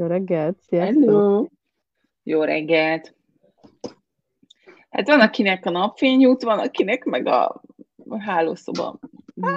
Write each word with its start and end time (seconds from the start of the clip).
Jó 0.00 0.06
reggelt, 0.06 0.60
sziasztok! 0.60 1.04
Hello! 1.04 1.46
Jó 2.22 2.42
reggelt! 2.42 3.14
Hát 4.90 5.06
van, 5.06 5.20
akinek 5.20 5.66
a 5.66 5.70
napfény 5.70 6.20
jut, 6.20 6.42
van, 6.42 6.58
akinek 6.58 7.04
meg 7.04 7.26
a 7.26 7.62
hálószoba. 8.18 8.98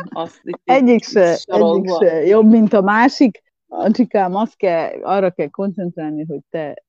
Azt 0.09 0.41
itt, 0.43 0.59
Egyik 0.63 1.03
se, 1.03 1.37
egyik 1.45 1.89
se 1.99 2.25
jobb, 2.25 2.49
mint 2.49 2.73
a 2.73 2.81
másik. 2.81 3.43
Ancsikám, 3.67 4.35
azt 4.35 4.55
kell, 4.55 5.03
arra 5.03 5.31
kell 5.31 5.49
koncentrálni, 5.49 6.25
hogy 6.27 6.41
te 6.49 6.83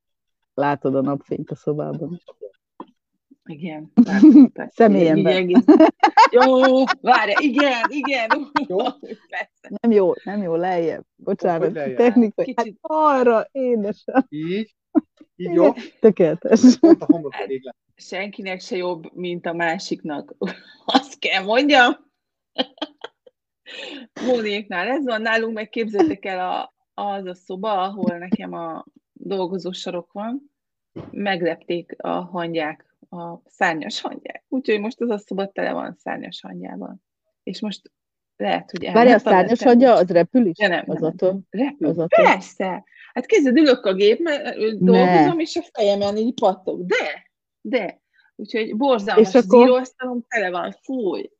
látod 0.54 0.94
a 0.94 1.00
napfényt 1.00 1.50
a 1.50 1.54
szobában. 1.54 2.20
Igen. 3.44 3.92
Személyemben. 4.76 5.64
Jó, 6.30 6.84
várj, 7.00 7.32
igen, 7.38 7.82
igen. 7.88 8.50
Jó? 8.66 8.76
Nem 9.80 9.90
jó, 9.90 10.12
nem 10.24 10.42
jó, 10.42 10.54
lejjebb. 10.54 11.04
Bocsánat, 11.16 11.72
lejjebb. 11.72 11.96
technikai. 11.96 12.44
Kicsit. 12.44 12.58
Hát 12.58 12.76
arra, 12.80 13.48
édesem. 13.52 14.26
Így? 14.28 14.74
Így 15.36 15.54
jó? 15.54 15.72
Tökéletes. 16.00 16.60
Hát, 17.30 17.48
senkinek 17.94 18.60
se 18.60 18.76
jobb, 18.76 19.14
mint 19.14 19.46
a 19.46 19.52
másiknak. 19.52 20.34
Azt 20.84 21.18
kell 21.18 21.42
mondjam. 21.42 21.92
Mónéknál 24.26 24.88
ez 24.88 25.04
van, 25.04 25.22
nálunk 25.22 25.54
meg 25.54 25.68
képzeljétek 25.68 26.24
el 26.24 26.50
a, 26.50 26.74
az 26.94 27.24
a 27.24 27.34
szoba, 27.34 27.82
ahol 27.82 28.18
nekem 28.18 28.52
a 28.52 28.84
dolgozó 29.12 29.72
sarok 29.72 30.12
van, 30.12 30.50
meglepték 31.10 31.94
a 31.98 32.08
hangyák 32.08 32.93
a 33.14 33.42
szárnyas 33.46 34.00
hangyák. 34.00 34.44
Úgyhogy 34.48 34.80
most 34.80 35.00
az 35.00 35.10
a 35.10 35.18
szoba 35.18 35.46
tele 35.46 35.72
van 35.72 35.96
szárnyas 35.98 36.40
hangyával. 36.40 36.96
És 37.42 37.60
most 37.60 37.90
lehet, 38.36 38.70
hogy 38.70 38.92
Várj, 38.92 39.12
a 39.12 39.18
szárnyas 39.18 39.62
hangya, 39.62 39.94
az 39.94 40.08
repül 40.10 40.46
is? 40.46 40.58
Ja, 40.58 40.68
nem, 40.68 40.84
az 40.86 41.00
nem, 41.00 41.10
attól? 41.10 41.40
Repül. 41.50 41.88
Az. 41.88 42.06
Persze. 42.08 42.84
Hát 43.12 43.26
kézzel 43.26 43.56
ülök 43.56 43.84
a 43.84 43.94
gép, 43.94 44.20
mert 44.20 44.56
dolgozom, 44.78 45.38
és 45.38 45.56
a 45.56 45.62
fejemen 45.72 46.16
így 46.16 46.34
pattog. 46.34 46.86
De, 46.86 47.30
de. 47.60 48.02
Úgyhogy 48.36 48.76
borzalmas 48.76 49.28
és 49.28 49.34
akkor... 49.34 49.64
zíróasztalom 49.64 50.24
tele 50.28 50.50
van, 50.50 50.72
fúj. 50.82 51.30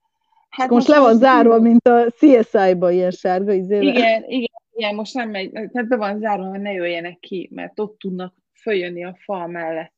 Hát 0.49 0.71
most, 0.71 0.89
most 0.89 0.99
le 0.99 1.05
van 1.05 1.19
zárva, 1.19 1.61
mint 1.61 1.89
a 1.89 2.11
CSI-ba 2.11 2.91
ilyen 2.91 3.11
sárga 3.11 3.53
izével. 3.53 3.83
Igen, 3.83 4.25
igen, 4.27 4.53
igen, 4.73 4.95
most 4.95 5.15
nem 5.15 5.31
megy, 5.31 5.51
tehát 5.51 5.89
be 5.89 5.97
van 5.97 6.19
zárva, 6.19 6.49
hogy 6.49 6.61
ne 6.61 6.73
jöjjenek 6.73 7.19
ki, 7.19 7.51
mert 7.53 7.81
ott 7.81 7.99
tudnak 7.99 8.35
följönni 8.53 9.05
a 9.05 9.17
fal 9.25 9.47
mellett 9.47 9.94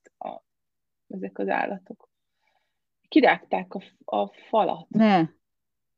ezek 1.09 1.39
az 1.39 1.49
állatok. 1.49 2.09
Kirágták 3.09 3.75
a, 3.75 3.83
a 4.17 4.29
falat. 4.29 4.89
Ne. 4.89 5.29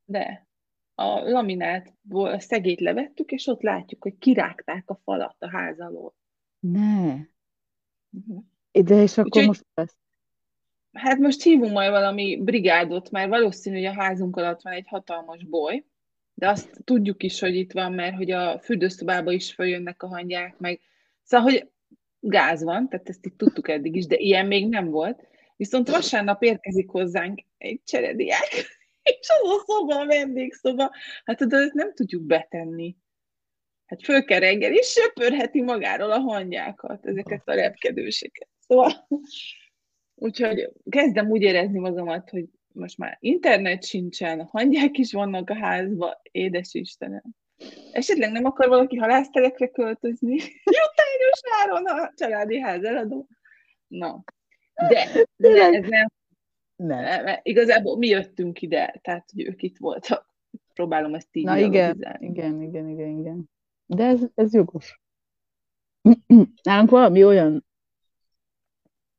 De. 0.05 0.47
A 0.95 1.19
laminátból 1.31 2.31
a 2.31 2.41
szegét 2.41 2.81
levettük, 2.81 3.31
és 3.31 3.47
ott 3.47 3.63
látjuk, 3.63 4.03
hogy 4.03 4.19
kirágták 4.19 4.91
a 4.91 5.01
falat 5.05 5.37
a 5.39 5.51
ház 5.51 5.81
alól. 5.81 6.15
Ne. 6.59 7.13
Uh-huh. 8.11 8.45
De 8.73 9.03
és 9.03 9.19
akkor 9.19 9.27
Úgyhogy, 9.27 9.47
most 9.47 9.65
lesz? 9.75 9.97
Hát 10.93 11.19
most 11.19 11.43
hívunk 11.43 11.73
majd 11.73 11.91
valami 11.91 12.43
brigádot, 12.43 13.11
mert 13.11 13.29
valószínű, 13.29 13.77
hogy 13.77 13.85
a 13.85 14.01
házunk 14.01 14.37
alatt 14.37 14.63
van 14.63 14.73
egy 14.73 14.89
hatalmas 14.89 15.45
boly, 15.45 15.85
de 16.35 16.49
azt 16.49 16.85
tudjuk 16.85 17.23
is, 17.23 17.41
hogy 17.41 17.55
itt 17.55 17.73
van, 17.73 17.93
mert 17.93 18.17
hogy 18.17 18.31
a 18.31 18.59
fürdőszobába 18.59 19.33
is 19.33 19.53
följönnek 19.53 20.03
a 20.03 20.07
hangyák, 20.07 20.59
meg 20.59 20.81
szóval, 21.23 21.51
hogy 21.51 21.69
gáz 22.21 22.63
van, 22.63 22.89
tehát 22.89 23.09
ezt 23.09 23.25
itt 23.27 23.39
tudtuk 23.39 23.69
eddig 23.69 23.97
is, 23.97 24.07
de 24.07 24.17
ilyen 24.17 24.47
még 24.47 24.69
nem 24.69 24.91
volt. 24.91 25.27
Viszont 25.57 25.89
vasárnap 25.89 26.43
érkezik 26.43 26.89
hozzánk 26.89 27.45
egy 27.59 27.81
cserediák, 27.85 28.49
és 29.03 29.29
az 29.41 29.51
a 29.51 29.63
szoba 29.67 30.01
a 30.01 30.07
vendégszoba. 30.07 30.91
Hát 31.25 31.37
tudod, 31.37 31.61
ezt 31.61 31.73
nem 31.73 31.95
tudjuk 31.95 32.23
betenni. 32.23 32.97
Hát 33.87 34.03
föl 34.03 34.25
kell 34.25 34.39
reggel, 34.39 34.73
és 34.73 34.87
söpörheti 34.87 35.63
magáról 35.63 36.11
a 36.11 36.19
hangyákat, 36.19 37.07
ezeket 37.07 37.49
a 37.49 37.55
repkedőseket. 37.55 38.49
Szóval, 38.59 39.09
úgyhogy 40.15 40.73
kezdem 40.89 41.31
úgy 41.31 41.43
érezni 41.43 41.79
magamat, 41.79 42.31
hogy 42.31 42.45
most 42.73 42.99
már 42.99 43.17
internet 43.21 43.85
sincsen, 43.85 44.43
hangyák 44.43 44.99
is 44.99 45.13
vannak 45.13 45.51
a 45.51 45.55
házba, 45.55 46.21
édes 46.23 46.75
Istenem. 46.75 47.23
Esetleg 47.93 48.33
nem 48.33 48.45
akar 48.45 48.69
valaki 48.69 48.97
halászterekre 48.97 49.69
költözni? 49.69 50.37
Jutányos 50.79 51.41
áron 51.63 51.87
a 51.87 52.13
családi 52.17 52.61
ház 52.61 52.85
eladó. 52.85 53.29
Na, 53.87 54.25
de, 54.89 55.27
de 55.37 55.49
ez 55.49 55.89
nem, 55.89 56.07
nem. 56.77 57.25
Mert 57.25 57.47
igazából 57.47 57.97
mi 57.97 58.07
jöttünk 58.07 58.63
ide, 58.63 58.99
tehát 59.03 59.31
hogy 59.33 59.47
ők 59.47 59.63
itt 59.63 59.77
voltak. 59.79 60.35
Próbálom 60.75 61.15
ezt 61.15 61.37
így 61.37 61.45
Na 61.45 61.59
igen, 61.59 62.17
igen, 62.19 62.63
igen, 62.63 62.89
igen, 62.89 63.19
igen. 63.19 63.51
De 63.87 64.05
ez, 64.05 64.21
ez 64.35 64.55
jogos. 64.55 65.01
Nálunk 66.63 66.91
valami 66.91 67.25
olyan, 67.25 67.67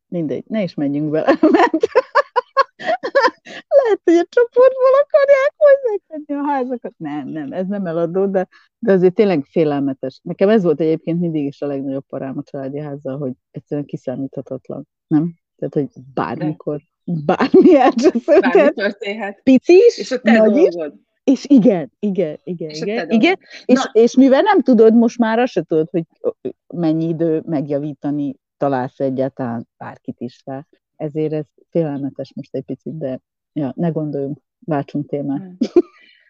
mindegy, 0.08 0.44
ne 0.48 0.64
is 0.64 0.74
menjünk 0.74 1.10
bele, 1.10 1.38
mert 1.52 1.86
lehet, 3.84 4.02
hogy 4.04 4.16
a 4.16 4.26
csoportból 4.30 4.94
akarják 5.02 5.54
hozzátenni 5.58 6.40
a 6.40 6.52
házakat. 6.52 6.94
Nem, 6.98 7.28
nem, 7.28 7.48
ez 7.60 7.68
nem 7.68 7.86
eladó, 7.86 8.26
de, 8.26 8.48
de 8.80 8.92
azért 8.92 9.14
tényleg 9.14 9.46
félelmetes. 9.50 10.20
Nekem 10.24 10.50
ez 10.50 10.64
volt 10.64 10.82
egyébként 10.82 11.20
mindig 11.20 11.46
is 11.46 11.62
a 11.62 11.68
legnagyobb 11.68 12.06
parám 12.08 12.38
a 12.38 12.44
családi 12.44 12.80
házzal, 12.80 13.18
hogy 13.18 13.34
egyszerűen 13.52 13.86
kiszámíthatatlan. 13.86 14.88
Nem? 15.08 15.34
Tehát, 15.56 15.74
hogy 15.74 16.04
bármikor, 16.14 16.82
bármi 17.26 17.70
történhet. 18.74 19.40
Pici 19.44 19.74
is, 19.74 19.98
és 19.98 20.12
a 20.12 20.20
te 20.20 20.38
nagy. 20.38 20.56
Is, 20.56 20.76
és 21.24 21.46
igen, 21.46 21.92
igen, 22.00 22.40
igen, 22.44 22.70
és 22.70 22.82
igen, 22.82 23.10
igen. 23.10 23.40
És, 23.66 23.90
és 23.92 24.16
mivel 24.16 24.42
nem 24.42 24.62
tudod, 24.62 24.96
most 24.96 25.18
már 25.18 25.40
azt 25.40 25.52
se 25.52 25.62
tudod, 25.62 25.90
hogy 25.90 26.04
mennyi 26.68 27.08
idő 27.08 27.44
megjavítani 27.46 28.36
találsz 28.58 29.00
egyáltalán 29.00 29.68
bárkit 29.78 30.20
is 30.20 30.42
fel. 30.44 30.68
Ezért 30.96 31.34
ez 31.34 31.46
félelmetes 31.70 32.34
most 32.36 32.56
egy 32.56 32.64
picit, 32.64 32.98
de 32.98 33.20
ja, 33.54 33.74
ne 33.76 33.90
gondoljunk, 33.90 34.40
váltsunk 34.66 35.10
témát. 35.10 35.42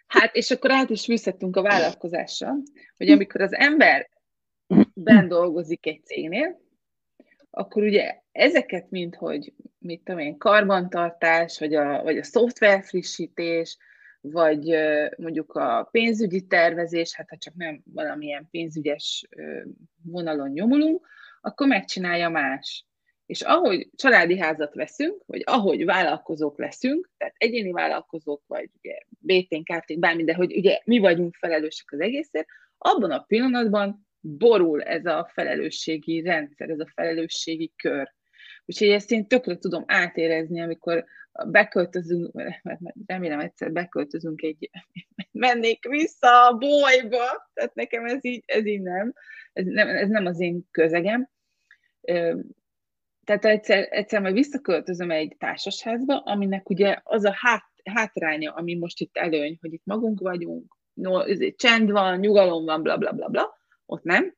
Hát, 0.09 0.35
és 0.35 0.51
akkor 0.51 0.71
át 0.71 0.89
is 0.89 1.07
visszattünk 1.07 1.55
a 1.55 1.61
vállalkozásra, 1.61 2.55
hogy 2.97 3.09
amikor 3.09 3.41
az 3.41 3.53
ember 3.53 4.09
ben 4.93 5.27
dolgozik 5.27 5.85
egy 5.85 6.05
cégnél, 6.05 6.61
akkor 7.49 7.83
ugye 7.83 8.19
ezeket, 8.31 8.89
mint 8.89 9.15
hogy 9.15 9.53
mit 9.79 10.03
tudom 10.03 10.19
én, 10.21 10.37
karbantartás, 10.37 11.59
vagy 11.59 11.75
a, 11.75 12.03
vagy 12.03 12.17
a 12.17 12.23
szoftver 12.23 12.83
frissítés, 12.83 13.77
vagy 14.21 14.75
mondjuk 15.17 15.51
a 15.51 15.87
pénzügyi 15.91 16.45
tervezés, 16.45 17.15
hát 17.15 17.29
ha 17.29 17.37
csak 17.37 17.53
nem 17.55 17.81
valamilyen 17.93 18.47
pénzügyes 18.51 19.27
vonalon 20.03 20.49
nyomulunk, 20.49 21.07
akkor 21.41 21.67
megcsinálja 21.67 22.29
más. 22.29 22.85
És 23.29 23.41
ahogy 23.41 23.89
családi 23.95 24.37
házat 24.37 24.73
veszünk, 24.73 25.23
vagy 25.25 25.41
ahogy 25.45 25.85
vállalkozók 25.85 26.57
leszünk, 26.57 27.09
tehát 27.17 27.35
egyéni 27.37 27.71
vállalkozók, 27.71 28.43
vagy 28.47 28.69
ugye 28.77 28.97
BT-n, 29.19 29.63
KT, 29.63 29.99
bármi, 29.99 30.23
de 30.23 30.33
hogy 30.33 30.57
ugye 30.57 30.79
mi 30.83 30.99
vagyunk 30.99 31.35
felelősek 31.35 31.91
az 31.91 31.99
egészért, 31.99 32.47
abban 32.77 33.11
a 33.11 33.19
pillanatban 33.19 34.07
borul 34.19 34.83
ez 34.83 35.05
a 35.05 35.29
felelősségi 35.33 36.21
rendszer, 36.21 36.69
ez 36.69 36.79
a 36.79 36.91
felelősségi 36.95 37.73
kör. 37.75 38.13
Úgyhogy 38.65 38.87
ezt 38.87 39.11
én 39.11 39.27
tökre 39.27 39.57
tudom 39.57 39.83
átérezni, 39.87 40.61
amikor 40.61 41.05
beköltözünk, 41.47 42.33
mert 42.33 42.79
remélem 43.05 43.39
egyszer 43.39 43.71
beköltözünk 43.71 44.41
egy, 44.41 44.69
mennék 45.31 45.87
vissza 45.87 46.47
a 46.47 46.57
bolyba, 46.57 47.49
tehát 47.53 47.73
nekem 47.73 48.05
ez 48.05 48.25
így, 48.25 48.43
ez 48.45 48.65
így 48.65 48.81
nem, 48.81 49.13
ez 49.53 49.65
nem, 49.65 49.87
ez 49.87 50.09
nem 50.09 50.25
az 50.25 50.39
én 50.39 50.67
közegem, 50.71 51.29
tehát 53.29 53.45
egyszer, 53.45 53.87
egyszer 53.89 54.21
majd 54.21 54.33
visszaköltözöm 54.33 55.11
egy 55.11 55.35
társasházba, 55.37 56.19
aminek 56.19 56.69
ugye 56.69 56.99
az 57.03 57.23
a 57.23 57.33
hát, 57.35 57.63
hátránya, 57.83 58.53
ami 58.53 58.75
most 58.75 58.99
itt 58.99 59.17
előny, 59.17 59.57
hogy 59.61 59.73
itt 59.73 59.85
magunk 59.85 60.19
vagyunk, 60.19 60.77
no, 60.93 61.35
csend 61.55 61.91
van, 61.91 62.19
nyugalom 62.19 62.65
van, 62.65 62.81
bla 62.81 62.97
bla 62.97 63.11
bla 63.11 63.27
bla, 63.27 63.57
ott 63.85 64.03
nem. 64.03 64.33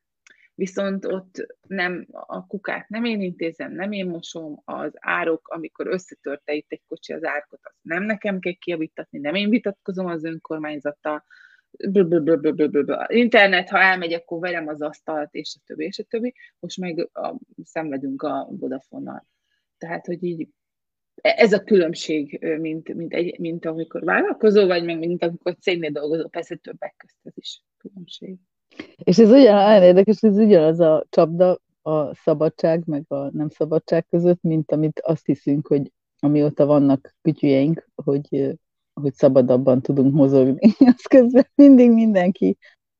Viszont 0.54 1.04
ott 1.04 1.46
nem, 1.68 2.06
a 2.10 2.46
kukát 2.46 2.88
nem 2.88 3.04
én 3.04 3.20
intézem, 3.20 3.72
nem 3.72 3.92
én 3.92 4.06
mosom, 4.06 4.62
az 4.64 4.92
árok, 4.94 5.48
amikor 5.48 5.86
összetörte 5.86 6.52
itt 6.52 6.70
egy 6.72 6.82
kocsi 6.88 7.12
az 7.12 7.24
árkot, 7.24 7.60
azt 7.62 7.78
nem 7.82 8.02
nekem 8.02 8.38
kell 8.38 8.52
kiavítatni, 8.52 9.18
nem 9.18 9.34
én 9.34 9.50
vitatkozom 9.50 10.06
az 10.06 10.24
önkormányzattal, 10.24 11.24
internet, 13.08 13.68
ha 13.68 13.78
elmegy, 13.78 14.12
akkor 14.12 14.40
velem 14.40 14.68
az 14.68 14.82
asztalt, 14.82 15.34
és 15.34 15.56
a 15.58 15.62
többi, 15.66 15.84
és 15.84 15.98
a 15.98 16.02
többi. 16.02 16.34
Most 16.60 16.78
meg 16.78 17.08
a, 17.12 17.34
szenvedünk 17.64 18.22
a 18.22 18.48
Vodafone-nal. 18.50 19.26
Tehát, 19.78 20.06
hogy 20.06 20.22
így 20.22 20.48
ez 21.22 21.52
a 21.52 21.64
különbség, 21.64 22.46
mint, 22.60 22.94
mint, 22.94 23.12
egy, 23.12 23.38
mint 23.38 23.64
amikor 23.64 24.04
vállalkozó 24.04 24.66
vagy, 24.66 24.84
meg 24.84 24.98
mint 24.98 25.24
amikor 25.24 25.56
cégnél 25.60 25.90
dolgozó, 25.90 26.28
persze 26.28 26.56
többek 26.56 26.94
közt 26.96 27.16
ez 27.22 27.32
is 27.36 27.62
különbség. 27.78 28.36
És 28.96 29.18
ez 29.18 29.30
ugyan, 29.30 29.82
érdekes, 29.82 30.22
ez 30.22 30.36
ugyanaz 30.36 30.80
a 30.80 31.06
csapda 31.08 31.60
a 31.82 32.14
szabadság 32.14 32.82
meg 32.86 33.04
a 33.08 33.30
nem 33.32 33.48
szabadság 33.48 34.06
között, 34.10 34.42
mint 34.42 34.72
amit 34.72 35.00
azt 35.00 35.26
hiszünk, 35.26 35.66
hogy 35.66 35.92
amióta 36.18 36.66
vannak 36.66 37.14
kütyüjeink, 37.22 37.88
hogy 37.94 38.58
hogy 38.94 39.14
szabadabban 39.14 39.82
tudunk 39.82 40.14
mozogni. 40.14 40.72
Az 40.96 41.02
közben 41.02 41.46
mindig 41.54 41.90
mindenki 41.90 42.58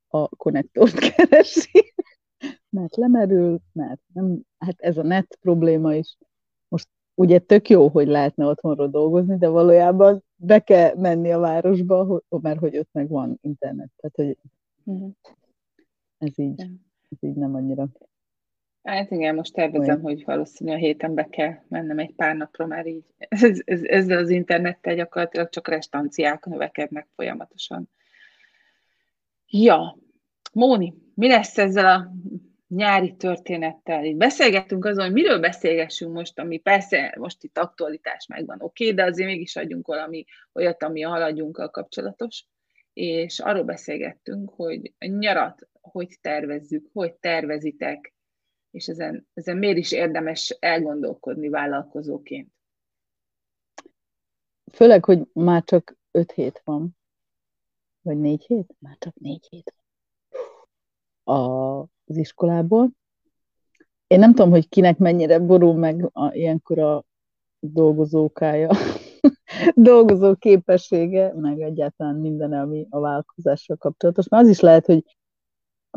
a 0.09 0.29
konnektort 0.29 0.99
keresi. 1.09 1.95
mert 2.69 2.97
lemerül, 2.97 3.61
mert 3.73 4.01
nem, 4.13 4.41
hát 4.59 4.81
ez 4.81 4.99
a 4.99 5.03
net 5.03 5.39
probléma 5.41 5.95
is. 5.95 6.17
Most 6.69 6.89
ugye 7.15 7.39
tök 7.39 7.69
jó, 7.69 7.89
hogy 7.89 8.07
lehetne 8.07 8.47
otthonról 8.47 8.89
dolgozni, 8.89 9.37
de 9.37 9.49
valójában 9.49 10.25
be 10.37 10.59
kell 10.59 10.95
menni 10.97 11.33
a 11.33 11.39
városba, 11.39 12.23
mert 12.29 12.59
hogy 12.59 12.79
ott 12.79 12.93
meg 12.93 13.09
van 13.09 13.39
internet. 13.41 13.91
Tehát, 13.97 14.17
hogy 14.17 14.51
uh-huh. 14.85 15.13
ez 16.19 16.39
így, 16.39 16.61
ez 17.09 17.19
így 17.21 17.35
nem 17.35 17.55
annyira. 17.55 17.89
Hát 18.83 19.11
igen, 19.11 19.35
most 19.35 19.53
tervezem, 19.53 20.05
Olyan. 20.05 20.17
hogy 20.17 20.25
valószínűleg 20.25 20.79
a 20.79 20.83
héten 20.83 21.15
be 21.15 21.29
kell 21.29 21.55
mennem 21.69 21.99
egy 21.99 22.13
pár 22.15 22.37
napra, 22.37 22.67
már 22.67 22.87
így 22.87 23.05
ez, 23.19 23.61
ez, 23.65 23.83
ezzel 23.83 24.19
az 24.19 24.31
internettel 24.31 24.95
gyakorlatilag 24.95 25.49
csak 25.49 25.69
restanciák 25.69 26.45
növekednek 26.45 27.07
folyamatosan. 27.15 27.89
Ja, 29.47 29.99
Móni, 30.53 30.95
mi 31.15 31.29
lesz 31.29 31.59
ezzel 31.59 31.87
a 31.87 32.13
nyári 32.69 33.17
történettel? 33.17 34.05
Így 34.05 34.17
beszélgettünk 34.17 34.85
azon, 34.85 35.05
hogy 35.05 35.13
miről 35.13 35.41
beszélgessünk 35.41 36.13
most, 36.13 36.39
ami 36.39 36.59
persze 36.59 37.15
most 37.19 37.45
itt 37.45 37.59
aktualitás 37.59 38.27
megvan, 38.27 38.61
oké, 38.61 38.85
okay, 38.85 38.97
de 38.97 39.05
azért 39.05 39.29
mégis 39.29 39.57
adjunk 39.57 39.87
valami 39.87 40.25
olyat, 40.53 40.83
ami 40.83 41.05
a 41.05 41.09
haladjunkkal 41.09 41.71
kapcsolatos. 41.71 42.45
És 42.93 43.39
arról 43.39 43.65
beszélgettünk, 43.65 44.51
hogy 44.51 44.93
nyarat 44.99 45.69
hogy 45.81 46.19
tervezzük, 46.21 46.89
hogy 46.93 47.13
tervezitek, 47.13 48.13
és 48.73 48.87
ezen, 48.87 49.27
ezen 49.35 49.57
miért 49.57 49.77
is 49.77 49.93
érdemes 49.93 50.57
elgondolkodni 50.61 51.49
vállalkozóként. 51.49 52.53
Főleg, 54.73 55.05
hogy 55.05 55.29
már 55.33 55.65
csak 55.65 55.97
öt 56.11 56.33
hét 56.33 56.61
van. 56.65 56.97
Vagy 58.03 58.19
négy 58.19 58.45
hét? 58.45 58.75
Már 58.79 58.97
csak 58.99 59.15
négy 59.15 59.47
hét 59.51 59.75
az 61.25 62.17
iskolából. 62.17 62.91
Én 64.07 64.19
nem 64.19 64.35
tudom, 64.35 64.51
hogy 64.51 64.69
kinek 64.69 64.99
mennyire 64.99 65.39
borul 65.39 65.75
meg 65.75 66.09
a, 66.13 66.33
ilyenkor 66.35 66.79
a 66.79 67.05
dolgozókája, 67.59 68.71
dolgozó 69.75 70.35
képessége, 70.35 71.33
meg 71.35 71.61
egyáltalán 71.61 72.15
minden, 72.15 72.53
ami 72.53 72.87
a 72.91 73.01
vállalkozással 73.01 73.77
kapcsolatos. 73.77 74.29
Mert 74.29 74.43
az 74.43 74.49
is 74.49 74.61
lehet, 74.61 74.87
hogy, 74.87 75.17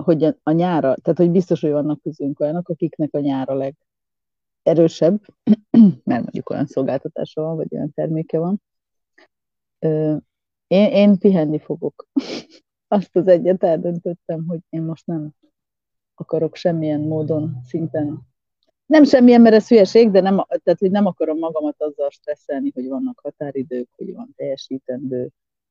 hogy 0.03 0.23
a, 0.23 0.51
nyára, 0.51 0.95
tehát 0.95 1.17
hogy 1.17 1.31
biztos, 1.31 1.61
hogy 1.61 1.71
vannak 1.71 2.01
közünk 2.01 2.39
olyanok, 2.39 2.69
akiknek 2.69 3.13
a 3.13 3.19
nyára 3.19 3.73
legerősebb, 4.63 5.21
mert 6.03 6.21
mondjuk 6.21 6.49
olyan 6.49 6.65
szolgáltatása 6.65 7.41
van, 7.41 7.55
vagy 7.55 7.67
olyan 7.71 7.91
terméke 7.93 8.39
van. 8.39 8.61
Én, 10.67 10.89
én 10.91 11.17
pihenni 11.17 11.59
fogok 11.59 12.07
azt 12.87 13.15
az 13.15 13.27
egyet 13.27 13.63
eldöntöttem, 13.63 14.45
hogy 14.47 14.59
én 14.69 14.81
most 14.81 15.05
nem 15.05 15.31
akarok 16.15 16.55
semmilyen 16.55 17.01
módon 17.01 17.61
szinten 17.63 18.33
nem 18.85 19.03
semmilyen, 19.03 19.41
mert 19.41 19.55
ez 19.55 19.67
hülyeség, 19.67 20.11
de 20.11 20.21
nem, 20.21 20.45
tehát, 20.63 20.79
hogy 20.79 20.91
nem 20.91 21.05
akarom 21.05 21.37
magamat 21.37 21.81
azzal 21.81 22.09
stresszelni, 22.09 22.71
hogy 22.73 22.87
vannak 22.87 23.19
határidők, 23.23 23.89
hogy 23.95 24.13
van 24.13 24.33
teljesítendő, 24.35 25.29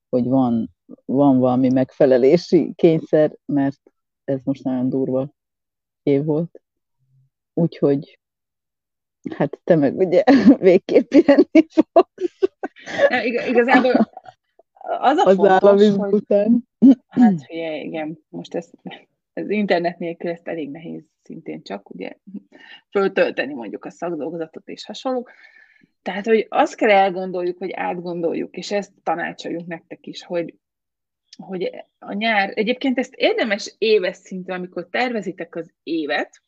hogy 0.09 0.25
van, 0.25 0.71
van 1.05 1.39
valami 1.39 1.69
megfelelési 1.69 2.73
kényszer, 2.75 3.37
mert 3.45 3.81
ez 4.25 4.41
most 4.45 4.65
nagyon 4.65 4.89
durva 4.89 5.35
év 6.03 6.25
volt. 6.25 6.63
Úgyhogy 7.55 8.19
hát 9.37 9.61
te 9.65 9.77
meg 9.77 9.97
ugye 9.97 10.23
végképp 10.59 11.09
pihenni 11.09 11.67
fogsz. 11.69 12.39
Igazából 13.49 13.93
az 14.99 15.17
a 15.17 15.25
az 15.25 15.37
fontos, 15.37 15.89
hogy... 15.89 16.13
Után. 16.13 16.69
Hát, 17.09 17.33
ugye, 17.49 17.77
igen, 17.77 18.19
most 18.29 18.55
ez, 18.55 18.71
az 19.33 19.51
internet 19.51 19.99
nélkül 19.99 20.31
ezt 20.31 20.49
elég 20.49 20.71
nehéz 20.71 21.03
szintén 21.23 21.63
csak, 21.63 21.91
ugye, 21.91 22.13
föltölteni 22.91 23.55
mondjuk 23.55 23.85
a 23.85 23.91
szakdolgozatot 23.91 24.69
és 24.69 24.85
hasonló. 24.85 25.29
Tehát, 26.03 26.27
hogy 26.27 26.47
azt 26.49 26.75
kell 26.75 26.91
elgondoljuk, 26.91 27.59
hogy 27.59 27.73
átgondoljuk, 27.73 28.57
és 28.57 28.73
ezt 28.73 28.93
tanácsoljuk 29.03 29.67
nektek 29.67 30.07
is, 30.07 30.25
hogy, 30.25 30.55
hogy 31.37 31.71
a 31.99 32.13
nyár, 32.13 32.53
egyébként 32.55 32.99
ezt 32.99 33.15
érdemes 33.15 33.75
éves 33.79 34.17
szinten, 34.17 34.57
amikor 34.57 34.89
tervezitek 34.91 35.55
az 35.55 35.73
évet, 35.83 36.43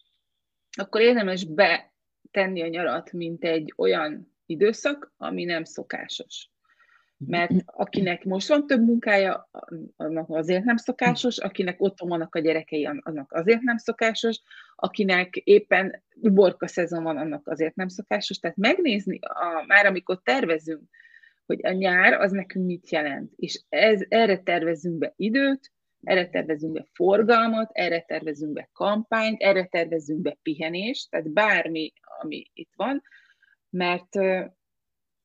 akkor 0.79 1.00
érdemes 1.00 1.44
betenni 1.44 2.62
a 2.62 2.69
nyarat, 2.69 3.12
mint 3.12 3.44
egy 3.44 3.73
olyan 3.77 4.35
időszak, 4.47 5.15
ami 5.17 5.44
nem 5.44 5.65
szokásos 5.65 6.49
mert 7.19 7.53
akinek 7.65 8.25
most 8.25 8.49
van 8.49 8.67
több 8.67 8.85
munkája, 8.85 9.50
annak 9.97 10.31
azért 10.31 10.65
nem 10.65 10.77
szokásos, 10.77 11.39
akinek 11.39 11.81
otthon 11.81 12.09
vannak 12.09 12.35
a 12.35 12.39
gyerekei, 12.39 12.85
annak 12.85 13.32
azért 13.32 13.61
nem 13.61 13.77
szokásos, 13.77 14.41
akinek 14.75 15.37
éppen 15.37 16.03
uborka 16.15 16.67
szezon 16.67 17.03
van, 17.03 17.17
annak 17.17 17.49
azért 17.49 17.75
nem 17.75 17.89
szokásos. 17.89 18.39
Tehát 18.39 18.56
megnézni, 18.56 19.19
a, 19.21 19.65
már 19.67 19.87
amikor 19.87 20.21
tervezünk, 20.23 20.82
hogy 21.46 21.66
a 21.66 21.70
nyár 21.70 22.12
az 22.12 22.32
nekünk 22.32 22.66
mit 22.66 22.90
jelent, 22.90 23.32
és 23.37 23.62
ez, 23.69 24.04
erre 24.08 24.38
tervezünk 24.38 24.98
be 24.98 25.12
időt, 25.16 25.72
erre 26.02 26.28
tervezünk 26.28 26.72
be 26.72 26.87
forgalmat, 26.93 27.70
erre 27.72 28.00
tervezünk 28.00 28.52
be 28.52 28.69
kampányt, 28.72 29.43
erre 29.43 29.64
tervezünk 29.64 30.20
be 30.20 30.38
pihenést, 30.43 31.10
tehát 31.10 31.31
bármi, 31.31 31.93
ami 32.20 32.50
itt 32.52 32.72
van, 32.76 33.02
mert 33.70 34.14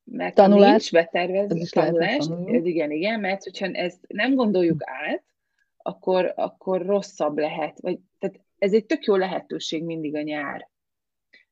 mert 0.04 0.36
tanulás, 0.36 0.70
nincs 0.70 0.92
betervezve 0.92 1.82
tanulás, 1.82 2.28
ez 2.46 2.66
igen, 2.66 2.92
igen, 2.92 3.20
mert 3.20 3.44
hogyha 3.44 3.66
ezt 3.66 4.00
nem 4.08 4.36
gondoljuk 4.36 4.82
át, 4.84 5.24
akkor, 5.78 6.34
akkor 6.36 6.86
rosszabb 6.86 7.38
lehet. 7.38 7.80
Vagy, 7.80 8.00
tehát 8.20 8.40
ez 8.58 8.74
egy 8.74 8.86
tök 8.86 9.04
jó 9.04 9.16
lehetőség 9.16 9.84
mindig 9.84 10.16
a 10.16 10.22
nyár. 10.22 10.70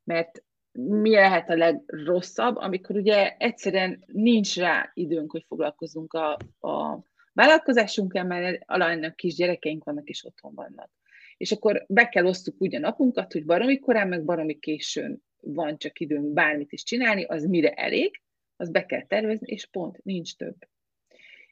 Mert 0.03 0.43
mi 0.87 1.11
lehet 1.11 1.49
a 1.49 1.55
legrosszabb, 1.55 2.55
amikor 2.55 2.95
ugye 2.95 3.35
egyszerűen 3.37 4.03
nincs 4.07 4.57
rá 4.57 4.91
időnk, 4.93 5.31
hogy 5.31 5.45
foglalkozunk 5.47 6.13
a, 6.13 6.37
a 6.59 7.03
vállalkozásunkkal, 7.33 8.23
mert 8.23 8.63
alanynak 8.65 9.15
kis 9.15 9.35
gyerekeink 9.35 9.83
vannak 9.83 10.09
és 10.09 10.25
otthon 10.25 10.53
vannak. 10.55 10.89
És 11.37 11.51
akkor 11.51 11.85
be 11.87 12.09
kell 12.09 12.25
osztuk 12.25 12.55
úgy 12.57 12.75
a 12.75 12.79
napunkat, 12.79 13.33
hogy 13.33 13.45
baromi 13.45 13.79
korán, 13.79 14.07
meg 14.07 14.23
baromi 14.23 14.59
későn 14.59 15.23
van 15.41 15.77
csak 15.77 15.99
időnk 15.99 16.33
bármit 16.33 16.71
is 16.71 16.83
csinálni, 16.83 17.23
az 17.23 17.45
mire 17.45 17.71
elég, 17.71 18.21
az 18.55 18.69
be 18.69 18.85
kell 18.85 19.05
tervezni, 19.05 19.51
és 19.51 19.65
pont, 19.65 20.03
nincs 20.03 20.35
több. 20.35 20.55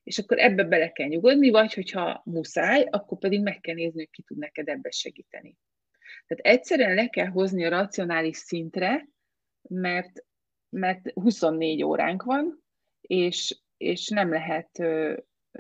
És 0.04 0.18
akkor 0.18 0.40
ebbe 0.40 0.64
bele 0.64 0.92
kell 0.92 1.08
nyugodni, 1.08 1.50
vagy 1.50 1.74
hogyha 1.74 2.22
muszáj, 2.26 2.88
akkor 2.90 3.18
pedig 3.18 3.42
meg 3.42 3.60
kell 3.60 3.76
nézni, 3.76 3.98
hogy 4.00 4.10
ki 4.10 4.22
tud 4.22 4.38
neked 4.38 4.68
ebbe 4.68 4.92
segíteni. 4.92 5.58
Tehát 6.28 6.58
egyszerűen 6.58 6.96
le 6.96 7.08
kell 7.08 7.28
hozni 7.28 7.66
a 7.66 7.70
racionális 7.70 8.38
szintre, 8.38 9.08
mert, 9.70 10.26
mert 10.70 11.12
24 11.14 11.84
óránk 11.84 12.24
van, 12.24 12.64
és, 13.02 13.62
és 13.78 14.10
nem 14.10 14.30
lehet 14.30 14.80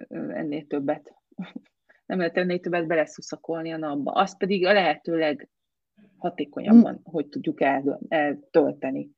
ennél 0.09 0.67
többet, 0.67 1.13
nem 2.05 2.17
lehet 2.17 2.37
ennél 2.37 2.59
többet 2.59 2.87
beleszuszakolni 2.87 3.71
a 3.71 3.77
napba. 3.77 4.11
Az 4.11 4.37
pedig 4.37 4.65
a 4.65 4.73
lehető 4.73 5.17
leghatékonyabban, 5.17 6.93
mm. 6.93 7.11
hogy 7.11 7.27
tudjuk 7.27 7.61
eltölteni. 8.07 9.09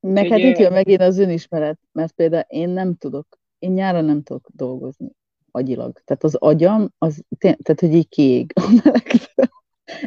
Meg 0.00 0.28
hát 0.28 0.38
itt 0.38 0.58
jön 0.58 0.72
megint 0.72 1.00
az 1.00 1.18
önismeret, 1.18 1.78
mert 1.92 2.12
például 2.12 2.44
én 2.48 2.68
nem 2.68 2.96
tudok, 2.96 3.38
én 3.58 3.72
nyáron 3.72 4.04
nem 4.04 4.22
tudok 4.22 4.48
dolgozni 4.52 5.10
agyilag. 5.50 6.00
Tehát 6.04 6.24
az 6.24 6.34
agyam, 6.34 6.88
az, 6.98 7.24
tehát 7.38 7.80
hogy 7.80 7.94
így 7.94 8.08
kiég 8.08 8.52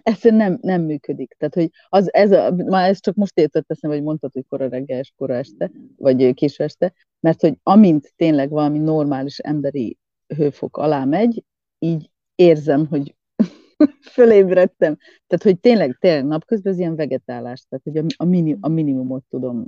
Ez 0.03 0.22
nem, 0.22 0.57
nem 0.62 0.81
működik. 0.81 1.36
Tehát, 1.38 1.53
hogy 1.53 1.69
az, 1.89 2.13
ez 2.13 2.31
a, 2.31 2.51
már 2.51 2.89
ez 2.89 3.00
csak 3.00 3.15
most 3.15 3.38
értett 3.38 3.72
eszem, 3.72 3.91
hogy 3.91 4.03
mondtad, 4.03 4.34
hogy 4.34 4.46
kora 4.50 4.67
reggel 4.67 5.00
és 5.00 5.12
kora 5.17 5.36
este, 5.36 5.72
vagy 5.98 6.34
késő 6.34 6.63
este, 6.63 6.93
mert 7.19 7.41
hogy 7.41 7.57
amint 7.63 8.13
tényleg 8.15 8.50
valami 8.50 8.77
normális 8.77 9.39
emberi 9.39 9.98
hőfok 10.36 10.77
alá 10.77 11.05
megy, 11.05 11.43
így 11.79 12.12
érzem, 12.36 12.88
hogy 12.88 13.15
fölébredtem. 14.13 14.98
Tehát, 15.27 15.43
hogy 15.43 15.60
tényleg, 15.60 15.98
tényleg 16.00 16.25
napközben 16.25 16.74
ez 16.74 16.79
ilyen 16.79 16.96
vegetálás, 16.96 17.65
tehát, 17.69 17.84
hogy 17.84 17.98
a, 17.98 18.24
a, 18.24 18.25
minim, 18.25 18.57
a 18.62 18.67
minimumot 18.67 19.24
tudom 19.29 19.65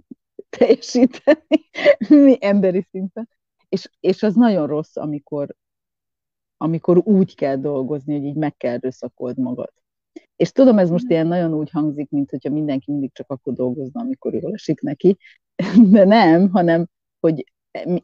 teljesíteni 0.50 1.70
mi 2.26 2.38
emberi 2.40 2.82
szinten. 2.90 3.30
És, 3.70 3.90
és 4.00 4.24
az 4.24 4.36
nagyon 4.36 4.68
rossz, 4.68 4.96
amikor, 4.96 5.56
amikor 6.58 6.98
úgy 6.98 7.36
kell 7.36 7.56
dolgozni, 7.56 8.14
hogy 8.14 8.26
így 8.26 8.36
meg 8.36 8.58
kell 8.58 8.74
erőszakold 8.74 9.38
magad. 9.38 9.72
És 10.40 10.52
tudom, 10.52 10.78
ez 10.78 10.90
most 10.90 11.10
ilyen 11.10 11.28
nagyon 11.28 11.54
úgy 11.54 11.70
hangzik, 11.70 12.10
mint 12.10 12.30
hogyha 12.30 12.50
mindenki 12.50 12.92
mindig 12.92 13.12
csak 13.14 13.30
akkor 13.30 13.54
dolgozna, 13.54 14.02
amikor 14.02 14.34
jól 14.34 14.54
esik 14.54 14.82
neki, 14.82 15.18
de 15.92 16.04
nem, 16.04 16.50
hanem, 16.50 16.88
hogy 17.20 17.44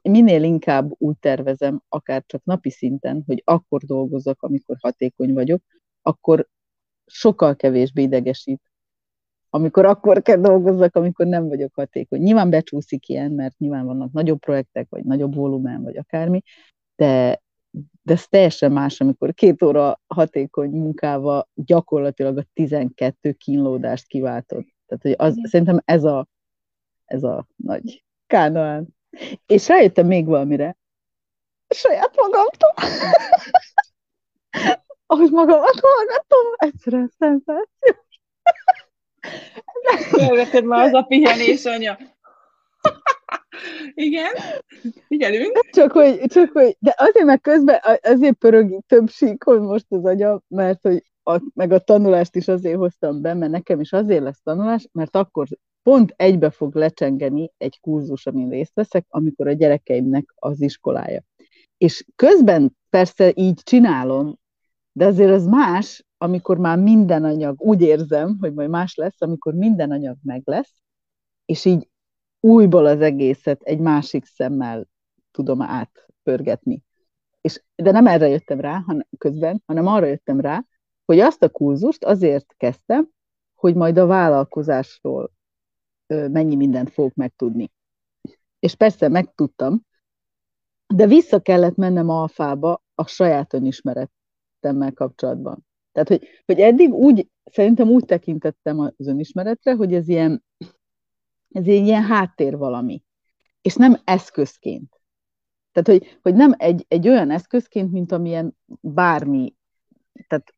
minél 0.01 0.43
inkább 0.43 0.91
úgy 0.97 1.17
tervezem, 1.19 1.81
akár 1.89 2.23
csak 2.25 2.43
napi 2.43 2.69
szinten, 2.69 3.23
hogy 3.27 3.41
akkor 3.45 3.81
dolgozok, 3.81 4.43
amikor 4.43 4.77
hatékony 4.79 5.33
vagyok, 5.33 5.61
akkor 6.01 6.47
sokkal 7.05 7.55
kevésbé 7.55 8.01
idegesít, 8.01 8.61
amikor 9.49 9.85
akkor 9.85 10.21
kell 10.21 10.41
dolgozzak, 10.41 10.95
amikor 10.95 11.25
nem 11.25 11.47
vagyok 11.47 11.73
hatékony. 11.73 12.21
Nyilván 12.21 12.49
becsúszik 12.49 13.07
ilyen, 13.09 13.31
mert 13.31 13.57
nyilván 13.57 13.85
vannak 13.85 14.11
nagyobb 14.11 14.39
projektek, 14.39 14.89
vagy 14.89 15.03
nagyobb 15.03 15.35
volumen, 15.35 15.83
vagy 15.83 15.97
akármi, 15.97 16.41
de, 16.95 17.41
de 18.01 18.13
ez 18.13 18.27
teljesen 18.27 18.71
más, 18.71 19.01
amikor 19.01 19.33
két 19.33 19.63
óra 19.63 20.01
hatékony 20.07 20.69
munkával 20.69 21.49
gyakorlatilag 21.53 22.37
a 22.37 22.45
12 22.53 23.31
kínlódást 23.31 24.07
kiváltod. 24.07 24.65
Tehát, 24.85 25.03
hogy 25.03 25.27
az, 25.27 25.49
szerintem 25.49 25.81
ez 25.85 26.03
a, 26.03 26.27
ez 27.05 27.23
a 27.23 27.47
nagy 27.55 28.03
kánoán. 28.27 28.87
És 29.45 29.67
rájöttem 29.67 30.07
még 30.07 30.25
valamire, 30.25 30.77
saját 31.67 32.15
magamtól. 32.15 32.73
Ahogy 35.07 35.31
magamat 35.31 35.79
hallgatom, 35.81 36.53
egyszerűen 36.57 37.11
szenzáció. 37.17 37.95
Elvetted 40.11 40.63
már 40.63 40.85
az 40.85 40.93
a 40.93 41.01
pihenés, 41.01 41.65
anya. 41.65 41.97
Igen, 43.93 44.31
figyelünk. 45.07 45.59
Csak 45.71 45.91
hogy, 45.91 46.21
csak 46.27 46.51
hogy, 46.51 46.75
de 46.79 46.95
azért 46.97 47.25
meg 47.25 47.41
közben 47.41 47.79
azért 48.01 48.35
pörög 48.35 48.79
több 48.87 49.09
síkon 49.09 49.61
most 49.61 49.85
az 49.89 50.05
agyam, 50.05 50.43
mert 50.47 50.81
hogy 50.81 51.03
a, 51.23 51.41
meg 51.53 51.71
a 51.71 51.79
tanulást 51.79 52.35
is 52.35 52.47
azért 52.47 52.77
hoztam 52.77 53.21
be, 53.21 53.33
mert 53.33 53.51
nekem 53.51 53.79
is 53.79 53.93
azért 53.93 54.23
lesz 54.23 54.41
tanulás, 54.43 54.87
mert 54.91 55.15
akkor 55.15 55.47
pont 55.83 56.13
egybe 56.15 56.49
fog 56.49 56.75
lecsengeni 56.75 57.51
egy 57.57 57.79
kurzus, 57.79 58.25
amin 58.25 58.49
részt 58.49 58.73
veszek, 58.73 59.05
amikor 59.09 59.47
a 59.47 59.51
gyerekeimnek 59.51 60.33
az 60.35 60.61
iskolája. 60.61 61.23
És 61.77 62.05
közben 62.15 62.77
persze 62.89 63.31
így 63.35 63.61
csinálom, 63.63 64.39
de 64.91 65.05
azért 65.05 65.31
az 65.31 65.45
más, 65.45 66.05
amikor 66.17 66.57
már 66.57 66.77
minden 66.77 67.23
anyag, 67.23 67.61
úgy 67.61 67.81
érzem, 67.81 68.37
hogy 68.39 68.53
majd 68.53 68.69
más 68.69 68.95
lesz, 68.95 69.21
amikor 69.21 69.53
minden 69.53 69.91
anyag 69.91 70.17
meg 70.23 70.41
lesz, 70.45 70.73
és 71.45 71.65
így 71.65 71.89
újból 72.39 72.85
az 72.85 73.01
egészet 73.01 73.61
egy 73.61 73.79
másik 73.79 74.25
szemmel 74.25 74.87
tudom 75.31 75.61
átpörgetni. 75.61 76.83
És, 77.41 77.63
de 77.75 77.91
nem 77.91 78.07
erre 78.07 78.27
jöttem 78.27 78.59
rá 78.59 78.83
hanem, 78.85 79.07
közben, 79.17 79.63
hanem 79.65 79.87
arra 79.87 80.05
jöttem 80.05 80.39
rá, 80.39 80.65
hogy 81.05 81.19
azt 81.19 81.43
a 81.43 81.49
kurzust 81.49 82.03
azért 82.03 82.53
kezdtem, 82.57 83.09
hogy 83.55 83.75
majd 83.75 83.97
a 83.97 84.05
vállalkozásról 84.05 85.31
mennyi 86.07 86.55
mindent 86.55 86.89
fogok 86.89 87.13
megtudni. 87.13 87.71
És 88.59 88.75
persze 88.75 89.07
megtudtam, 89.07 89.85
de 90.87 91.07
vissza 91.07 91.39
kellett 91.39 91.75
mennem 91.75 92.09
alfába 92.09 92.83
a 92.95 93.07
saját 93.07 93.53
önismeretemmel 93.53 94.93
kapcsolatban. 94.93 95.65
Tehát, 95.91 96.07
hogy, 96.07 96.27
hogy 96.45 96.59
eddig 96.59 96.93
úgy, 96.93 97.27
szerintem 97.43 97.89
úgy 97.89 98.05
tekintettem 98.05 98.79
az 98.79 99.07
önismeretre, 99.07 99.73
hogy 99.73 99.93
ez 99.93 100.07
ilyen, 100.07 100.43
ez 101.55 101.67
ilyen 101.67 102.03
háttér 102.03 102.57
valami, 102.57 103.03
és 103.61 103.75
nem 103.75 103.97
eszközként. 104.03 104.99
Tehát, 105.71 106.01
hogy, 106.01 106.19
hogy 106.21 106.35
nem 106.35 106.53
egy, 106.57 106.85
egy 106.87 107.07
olyan 107.07 107.31
eszközként, 107.31 107.91
mint 107.91 108.11
amilyen 108.11 108.57
bármi, 108.81 109.55
tehát 110.27 110.53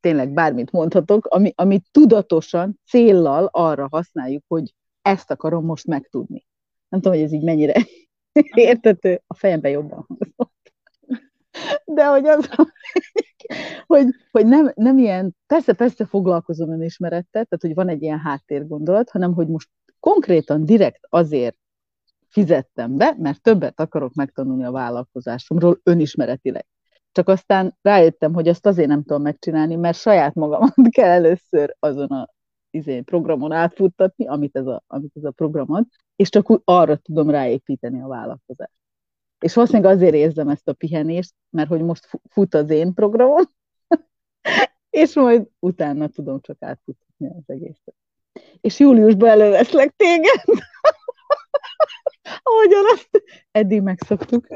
tényleg 0.00 0.32
bármit 0.32 0.70
mondhatok, 0.70 1.26
ami, 1.26 1.52
ami 1.54 1.82
tudatosan, 1.90 2.80
céllal 2.86 3.48
arra 3.52 3.88
használjuk, 3.90 4.44
hogy 4.48 4.74
ezt 5.02 5.30
akarom 5.30 5.64
most 5.64 5.86
megtudni. 5.86 6.46
Nem 6.88 7.00
tudom, 7.00 7.16
hogy 7.16 7.26
ez 7.26 7.32
így 7.32 7.44
mennyire 7.44 7.86
értető, 8.54 9.22
a 9.26 9.34
fejemben 9.34 9.70
jobban 9.70 10.06
hangzott. 10.08 10.72
De 11.84 12.06
hogy 12.06 12.26
az, 12.26 12.48
hogy, 13.86 14.06
hogy 14.30 14.46
nem, 14.46 14.72
nem 14.74 14.98
ilyen, 14.98 15.36
persze, 15.46 15.72
persze 15.72 16.06
foglalkozom 16.06 16.72
önismerettel, 16.72 17.44
tehát 17.44 17.60
hogy 17.60 17.74
van 17.74 17.88
egy 17.88 18.02
ilyen 18.02 18.18
háttérgondolat, 18.18 19.10
hanem 19.10 19.34
hogy 19.34 19.48
most 19.48 19.68
konkrétan 20.02 20.64
direkt 20.64 21.06
azért 21.08 21.56
fizettem 22.28 22.96
be, 22.96 23.14
mert 23.18 23.42
többet 23.42 23.80
akarok 23.80 24.14
megtanulni 24.14 24.64
a 24.64 24.70
vállalkozásomról 24.70 25.80
önismeretileg. 25.82 26.66
Csak 27.12 27.28
aztán 27.28 27.76
rájöttem, 27.82 28.34
hogy 28.34 28.48
azt 28.48 28.66
azért 28.66 28.88
nem 28.88 29.02
tudom 29.02 29.22
megcsinálni, 29.22 29.76
mert 29.76 29.98
saját 29.98 30.34
magamat 30.34 30.74
kell 30.90 31.10
először 31.10 31.76
azon 31.78 32.06
a 32.06 32.28
izé, 32.70 33.00
programon 33.00 33.52
átfuttatni, 33.52 34.26
amit 34.26 34.56
ez, 34.56 34.66
a, 34.66 34.82
amit 34.86 35.12
ez 35.14 35.24
a 35.24 35.30
program 35.30 35.72
ad, 35.72 35.86
és 36.16 36.28
csak 36.28 36.50
úgy 36.50 36.60
arra 36.64 36.96
tudom 36.96 37.30
ráépíteni 37.30 38.00
a 38.00 38.06
vállalkozást. 38.06 38.72
És 39.38 39.54
valószínűleg 39.54 39.92
azért 39.92 40.14
érzem 40.14 40.48
ezt 40.48 40.68
a 40.68 40.72
pihenést, 40.72 41.34
mert 41.50 41.68
hogy 41.68 41.82
most 41.82 42.08
fut 42.28 42.54
az 42.54 42.70
én 42.70 42.94
programom, 42.94 43.42
és 44.90 45.14
majd 45.14 45.48
utána 45.58 46.08
tudom 46.08 46.40
csak 46.40 46.56
átfutatni 46.62 47.26
az 47.26 47.44
egészet. 47.46 47.94
És 48.62 48.78
júliusban 48.78 49.28
előveszlek 49.28 49.92
téged, 49.96 50.42
ahogyan 52.42 52.84
azt 52.92 53.22
eddig 53.50 53.80
megszoktuk. 53.82 54.46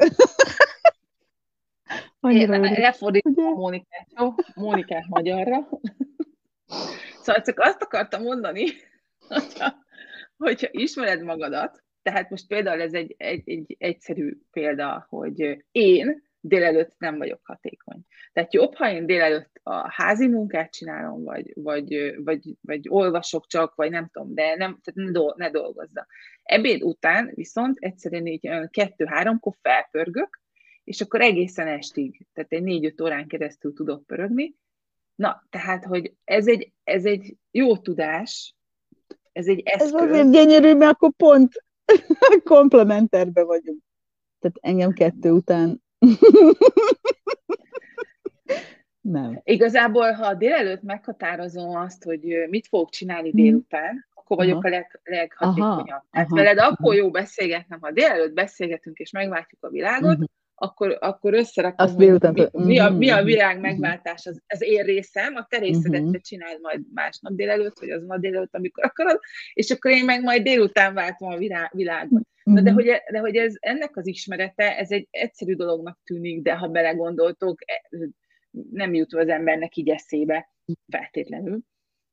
Lefordítom 2.20 3.46
a 3.46 3.50
Mónikát, 3.50 4.08
jó? 4.18 4.34
Mónikát 4.54 5.06
magyarra. 5.08 5.68
Szóval 7.22 7.42
csak 7.42 7.58
azt 7.58 7.82
akartam 7.82 8.22
mondani, 8.22 8.64
hogyha, 9.28 9.74
hogyha 10.36 10.68
ismered 10.70 11.22
magadat, 11.22 11.84
tehát 12.02 12.30
most 12.30 12.46
például 12.46 12.80
ez 12.80 12.92
egy, 12.92 13.14
egy, 13.18 13.42
egy 13.48 13.76
egyszerű 13.78 14.38
példa, 14.50 15.06
hogy 15.08 15.64
én 15.72 16.25
délelőtt 16.48 16.94
nem 16.98 17.18
vagyok 17.18 17.40
hatékony. 17.42 18.00
Tehát 18.32 18.54
jobb, 18.54 18.74
ha 18.74 18.90
én 18.90 19.06
délelőtt 19.06 19.60
a 19.62 19.92
házi 19.92 20.28
munkát 20.28 20.72
csinálom, 20.72 21.24
vagy, 21.24 21.52
vagy, 21.54 22.14
vagy, 22.24 22.54
vagy 22.60 22.86
olvasok 22.88 23.46
csak, 23.46 23.74
vagy 23.74 23.90
nem 23.90 24.08
tudom, 24.12 24.34
de 24.34 24.56
nem, 24.56 24.78
tehát 24.84 25.12
ne, 25.12 25.44
ne 25.46 25.50
dolgozza. 25.50 26.06
Ebéd 26.42 26.82
után 26.82 27.30
viszont 27.34 27.76
egyszerűen 27.78 28.26
így 28.26 28.50
kettő-háromkor 28.70 29.54
felpörgök, 29.62 30.40
és 30.84 31.00
akkor 31.00 31.20
egészen 31.20 31.66
estig, 31.66 32.26
tehát 32.32 32.52
egy 32.52 32.62
négy-öt 32.62 33.00
órán 33.00 33.26
keresztül 33.26 33.72
tudok 33.72 34.06
pörögni. 34.06 34.54
Na, 35.14 35.46
tehát, 35.50 35.84
hogy 35.84 36.12
ez 36.24 36.46
egy, 36.46 36.72
ez 36.84 37.04
egy 37.04 37.36
jó 37.50 37.76
tudás, 37.76 38.54
ez 39.32 39.46
egy 39.46 39.62
eszköz. 39.64 39.94
Ez 39.94 40.10
azért 40.10 40.30
gyönyörű, 40.30 40.74
mert 40.74 40.92
akkor 40.92 41.12
pont 41.16 41.64
komplementerbe 42.44 43.44
vagyunk. 43.44 43.82
Tehát 44.38 44.56
engem 44.60 44.92
kettő 44.92 45.30
után 45.30 45.84
nem. 49.00 49.40
Igazából, 49.44 50.12
ha 50.12 50.34
délelőtt 50.34 50.82
meghatározom 50.82 51.76
azt, 51.76 52.04
hogy 52.04 52.24
mit 52.48 52.66
fogok 52.66 52.90
csinálni 52.90 53.28
mhm. 53.28 53.36
délután, 53.36 54.06
akkor 54.14 54.36
vagyok 54.36 54.64
aha. 54.64 54.68
a 54.68 54.70
leg, 54.70 55.00
leghatékonyabb. 55.04 56.02
Tehát 56.10 56.30
veled 56.30 56.58
aha. 56.58 56.68
akkor 56.68 56.94
jó 56.94 57.10
beszélgetnem, 57.10 57.78
ha 57.80 57.90
délelőtt 57.90 58.34
beszélgetünk 58.34 58.98
és 58.98 59.10
megváltjuk 59.10 59.64
a 59.64 59.68
világot, 59.68 60.12
uh-huh 60.12 60.26
akkor, 60.58 60.96
akkor 61.00 61.34
összerakom, 61.34 61.86
Azt 61.86 61.96
mi, 61.96 62.06
mi, 62.06 62.48
mi, 62.52 62.78
a, 62.78 62.90
mi 62.90 63.10
a 63.10 63.22
világ 63.22 63.60
megváltás, 63.60 64.26
az, 64.26 64.42
az 64.46 64.62
én 64.62 64.84
részem, 64.84 65.34
a 65.34 65.46
te 65.48 65.58
részedet 65.58 66.00
uh-huh. 66.00 66.12
te 66.12 66.18
csináld 66.18 66.60
majd 66.60 66.80
másnap 66.94 67.32
délelőtt, 67.32 67.78
vagy 67.78 67.90
azon 67.90 68.10
a 68.10 68.18
délelőtt, 68.18 68.54
amikor 68.54 68.84
akarod, 68.84 69.20
és 69.52 69.70
akkor 69.70 69.90
én 69.90 70.04
meg 70.04 70.22
majd 70.22 70.42
délután 70.42 70.94
váltom 70.94 71.28
a 71.28 71.36
világot. 71.70 72.28
Na, 72.54 72.60
de, 72.60 72.70
hogy, 72.70 72.84
de 73.10 73.18
hogy 73.18 73.36
ez, 73.36 73.54
ennek 73.60 73.96
az 73.96 74.06
ismerete, 74.06 74.76
ez 74.76 74.90
egy 74.90 75.08
egyszerű 75.10 75.54
dolognak 75.54 75.98
tűnik, 76.04 76.42
de 76.42 76.56
ha 76.56 76.68
belegondoltok, 76.68 77.58
e, 77.70 77.90
nem 78.70 78.94
jut 78.94 79.14
az 79.14 79.28
embernek 79.28 79.76
így 79.76 79.88
eszébe 79.88 80.52
feltétlenül. 80.88 81.58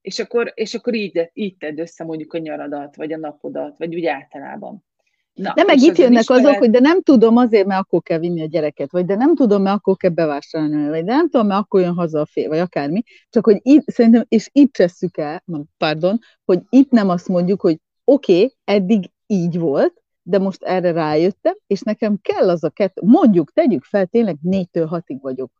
És 0.02 0.20
akkor, 0.20 0.52
és 0.56 0.74
akkor 0.74 0.94
így, 0.94 1.30
így 1.34 1.58
tedd 1.58 1.80
össze 1.80 2.04
mondjuk 2.04 2.34
a 2.34 2.38
nyaradat, 2.38 2.96
vagy 2.96 3.14
a 3.14 3.18
napodat, 3.18 3.78
vagy 3.78 3.96
úgy 3.96 4.06
általában. 4.06 4.86
Na, 5.34 5.54
de 5.56 5.64
meg 5.64 5.78
itt 5.78 5.98
jönnek 5.98 6.22
ismered... 6.22 6.46
azok, 6.46 6.58
hogy 6.58 6.70
de 6.70 6.80
nem 6.80 7.02
tudom 7.02 7.38
azért, 7.38 7.66
mert 7.66 7.82
akkor 7.82 8.02
kell 8.02 8.20
vinni 8.20 8.42
a 8.42 8.46
gyereket, 8.46 8.92
vagy 8.92 9.06
de 9.06 9.16
nem 9.16 9.36
tudom, 9.36 9.62
mert 9.62 9.76
akkor 9.76 9.96
kell 9.96 10.12
bevásárolni, 10.12 10.90
vagy 10.90 11.04
de 11.04 11.14
nem 11.14 11.30
tudom, 11.30 11.48
mert 11.48 11.60
akkor 11.60 11.82
jön 11.82 11.94
haza 11.94 12.20
a 12.20 12.26
fél, 12.26 12.50
vagy 12.50 12.60
akármi. 12.60 13.04
Csak 13.30 13.46
hogy 13.46 13.60
itt, 13.62 13.90
szerintem, 13.90 14.26
és 14.28 14.50
itt 14.52 14.74
csesszük 14.74 15.18
el, 15.18 15.44
pardon, 15.78 16.20
hogy 16.46 16.60
itt 16.70 16.92
nem 16.92 17.10
azt 17.10 17.28
mondjuk, 17.28 17.62
hogy 17.62 17.78
oké, 18.04 18.34
okay, 18.34 18.56
eddig 18.64 19.10
így 19.28 19.60
volt, 19.60 20.03
de 20.24 20.40
most 20.40 20.64
erre 20.64 20.92
rájöttem, 20.92 21.56
és 21.68 21.82
nekem 21.82 22.18
kell 22.22 22.50
az 22.50 22.64
a 22.64 22.70
kettő, 22.70 23.02
mondjuk, 23.06 23.52
tegyük 23.52 23.84
fel, 23.84 24.06
tényleg 24.06 24.38
négytől 24.42 24.86
hatig 24.86 25.22
vagyok 25.22 25.52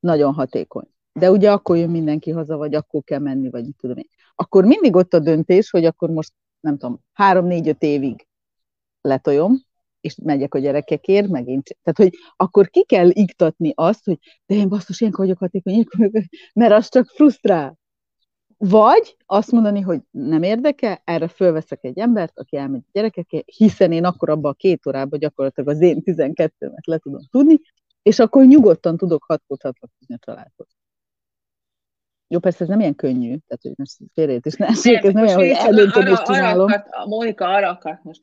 nagyon 0.00 0.34
hatékony. 0.34 0.88
De 1.12 1.30
ugye 1.30 1.52
akkor 1.52 1.76
jön 1.76 1.90
mindenki 1.90 2.30
haza, 2.30 2.56
vagy 2.56 2.74
akkor 2.74 3.02
kell 3.04 3.18
menni, 3.18 3.50
vagy 3.50 3.64
tudom 3.78 3.96
én. 3.96 4.08
Akkor 4.34 4.64
mindig 4.64 4.96
ott 4.96 5.14
a 5.14 5.18
döntés, 5.18 5.70
hogy 5.70 5.84
akkor 5.84 6.10
most, 6.10 6.32
nem 6.60 6.78
tudom, 6.78 7.00
három-négy-öt 7.12 7.82
évig 7.82 8.26
letoljom, 9.00 9.68
és 10.00 10.16
megyek 10.22 10.54
a 10.54 10.58
gyerekekért, 10.58 11.28
megint. 11.28 11.78
Tehát, 11.82 11.98
hogy 11.98 12.20
akkor 12.36 12.68
ki 12.68 12.84
kell 12.84 13.08
iktatni 13.12 13.72
azt, 13.74 14.04
hogy 14.04 14.18
de 14.46 14.54
én 14.54 14.68
basszus, 14.68 15.00
ilyenkor 15.00 15.24
vagyok 15.24 15.38
hatékony, 15.38 15.84
mert 16.54 16.72
az 16.72 16.88
csak 16.88 17.06
frusztrál. 17.06 17.79
Vagy 18.62 19.16
azt 19.26 19.50
mondani, 19.52 19.80
hogy 19.80 20.00
nem 20.10 20.42
érdekel, 20.42 21.02
erre 21.04 21.28
fölveszek 21.28 21.84
egy 21.84 21.98
embert, 21.98 22.38
aki 22.38 22.56
elmegy 22.56 22.82
a 22.86 22.90
gyerekekért, 22.92 23.50
hiszen 23.56 23.92
én 23.92 24.04
akkor 24.04 24.30
abban 24.30 24.50
a 24.50 24.54
két 24.54 24.86
órában 24.86 25.18
gyakorlatilag 25.18 25.68
az 25.68 25.80
én 25.80 26.02
12-met 26.04 26.84
le 26.84 26.98
tudom 26.98 27.20
tudni, 27.30 27.60
és 28.02 28.18
akkor 28.18 28.46
nyugodtan 28.46 28.96
tudok 28.96 29.24
hatkodhatni 29.24 30.14
a 30.14 30.18
családhoz. 30.18 30.68
Jó, 32.28 32.38
persze 32.38 32.62
ez 32.62 32.68
nem 32.68 32.80
ilyen 32.80 32.94
könnyű, 32.94 33.28
tehát 33.28 33.62
hogy 33.62 33.72
most 33.76 33.96
félrejét 34.14 34.46
is 34.46 34.54
ne 34.54 34.66
essék, 34.66 35.04
ez 35.04 35.12
nem 35.12 35.24
olyan, 35.24 35.38
hogy 35.38 35.48
eldönteni 35.48 36.10
és 36.10 36.22
csinálom. 36.22 36.66
Arra 36.66 36.74
akart, 36.74 36.88
a 36.90 37.06
Mónika 37.06 37.44
arra 37.44 37.68
akart 37.68 38.02
most 38.02 38.20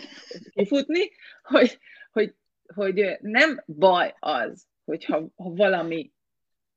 kifutni, 0.54 1.10
hogy, 1.42 1.78
hogy 2.12 2.34
hogy 2.74 3.18
nem 3.20 3.64
baj 3.66 4.14
az, 4.18 4.66
hogyha 4.84 5.16
ha 5.36 5.50
valami 5.54 6.12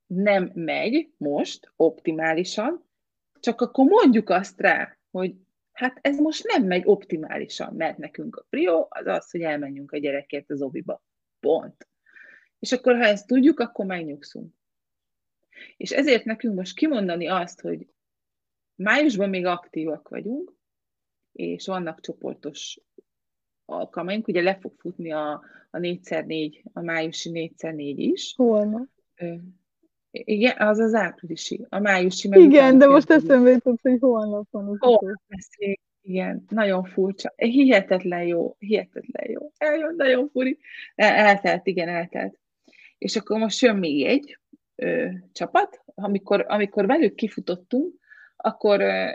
nem 0.05 0.51
megy 0.53 1.09
most 1.17 1.73
optimálisan, 1.75 2.91
csak 3.43 3.61
akkor 3.61 3.85
mondjuk 3.85 4.29
azt 4.29 4.59
rá, 4.59 4.97
hogy 5.11 5.35
hát 5.71 5.99
ez 6.01 6.19
most 6.19 6.43
nem 6.47 6.65
megy 6.65 6.81
optimálisan, 6.85 7.75
mert 7.75 7.97
nekünk 7.97 8.35
a 8.35 8.45
prió 8.49 8.87
az 8.89 9.05
az, 9.05 9.31
hogy 9.31 9.41
elmenjünk 9.41 9.91
a 9.91 9.97
gyerekért 9.97 10.49
az 10.49 10.61
obiba. 10.61 11.03
Pont. 11.39 11.87
És 12.59 12.71
akkor, 12.71 12.95
ha 12.95 13.03
ezt 13.03 13.27
tudjuk, 13.27 13.59
akkor 13.59 13.85
megnyugszunk. 13.85 14.53
És 15.77 15.91
ezért 15.91 16.25
nekünk 16.25 16.55
most 16.55 16.75
kimondani 16.75 17.27
azt, 17.27 17.61
hogy 17.61 17.87
májusban 18.75 19.29
még 19.29 19.45
aktívak 19.45 20.09
vagyunk, 20.09 20.53
és 21.31 21.65
vannak 21.65 22.01
csoportos 22.01 22.79
alkalmaink, 23.65 24.27
ugye 24.27 24.41
le 24.41 24.57
fog 24.59 24.73
futni 24.77 25.11
a, 25.11 25.31
a 25.71 25.77
4x4, 25.77 26.63
a 26.73 26.81
májusi 26.81 27.53
4x4 27.57 27.93
is. 27.95 28.33
Holnap. 28.35 28.87
Igen, 30.13 30.55
az 30.57 30.79
az 30.79 30.93
áprilisi. 30.93 31.65
A 31.69 31.79
májusi 31.79 32.27
meg 32.27 32.39
Igen, 32.39 32.77
de 32.77 32.87
most 32.87 33.09
eszembe 33.09 33.49
jutott, 33.49 33.81
hogy 33.81 33.97
holnap 33.99 34.47
van. 34.51 34.67
Az 34.67 34.77
holnap 34.79 35.21
lesz 35.27 35.49
igen, 36.01 36.45
nagyon 36.49 36.83
furcsa. 36.83 37.33
Hihetetlen 37.35 38.23
jó, 38.23 38.55
hihetetlen 38.59 39.31
jó. 39.31 39.51
Eljön, 39.57 39.93
nagyon 39.95 40.29
furi. 40.29 40.57
Eltelt, 40.95 41.67
igen, 41.67 41.89
eltelt. 41.89 42.39
És 42.97 43.15
akkor 43.15 43.39
most 43.39 43.61
jön 43.61 43.75
még 43.75 44.05
egy 44.05 44.39
ö, 44.75 45.07
csapat, 45.31 45.83
amikor, 45.85 46.45
amikor 46.47 46.85
velük 46.85 47.15
kifutottunk, 47.15 47.95
akkor 48.35 48.81
ö, 48.81 49.11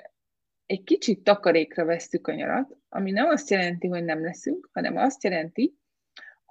egy 0.67 0.85
kicsit 0.85 1.23
takarékra 1.25 1.85
vesztük 1.85 2.27
a 2.27 2.35
nyarat, 2.35 2.77
ami 2.89 3.11
nem 3.11 3.29
azt 3.29 3.51
jelenti, 3.51 3.87
hogy 3.87 4.05
nem 4.05 4.23
leszünk, 4.23 4.69
hanem 4.73 4.97
azt 4.97 5.25
jelenti, 5.25 5.75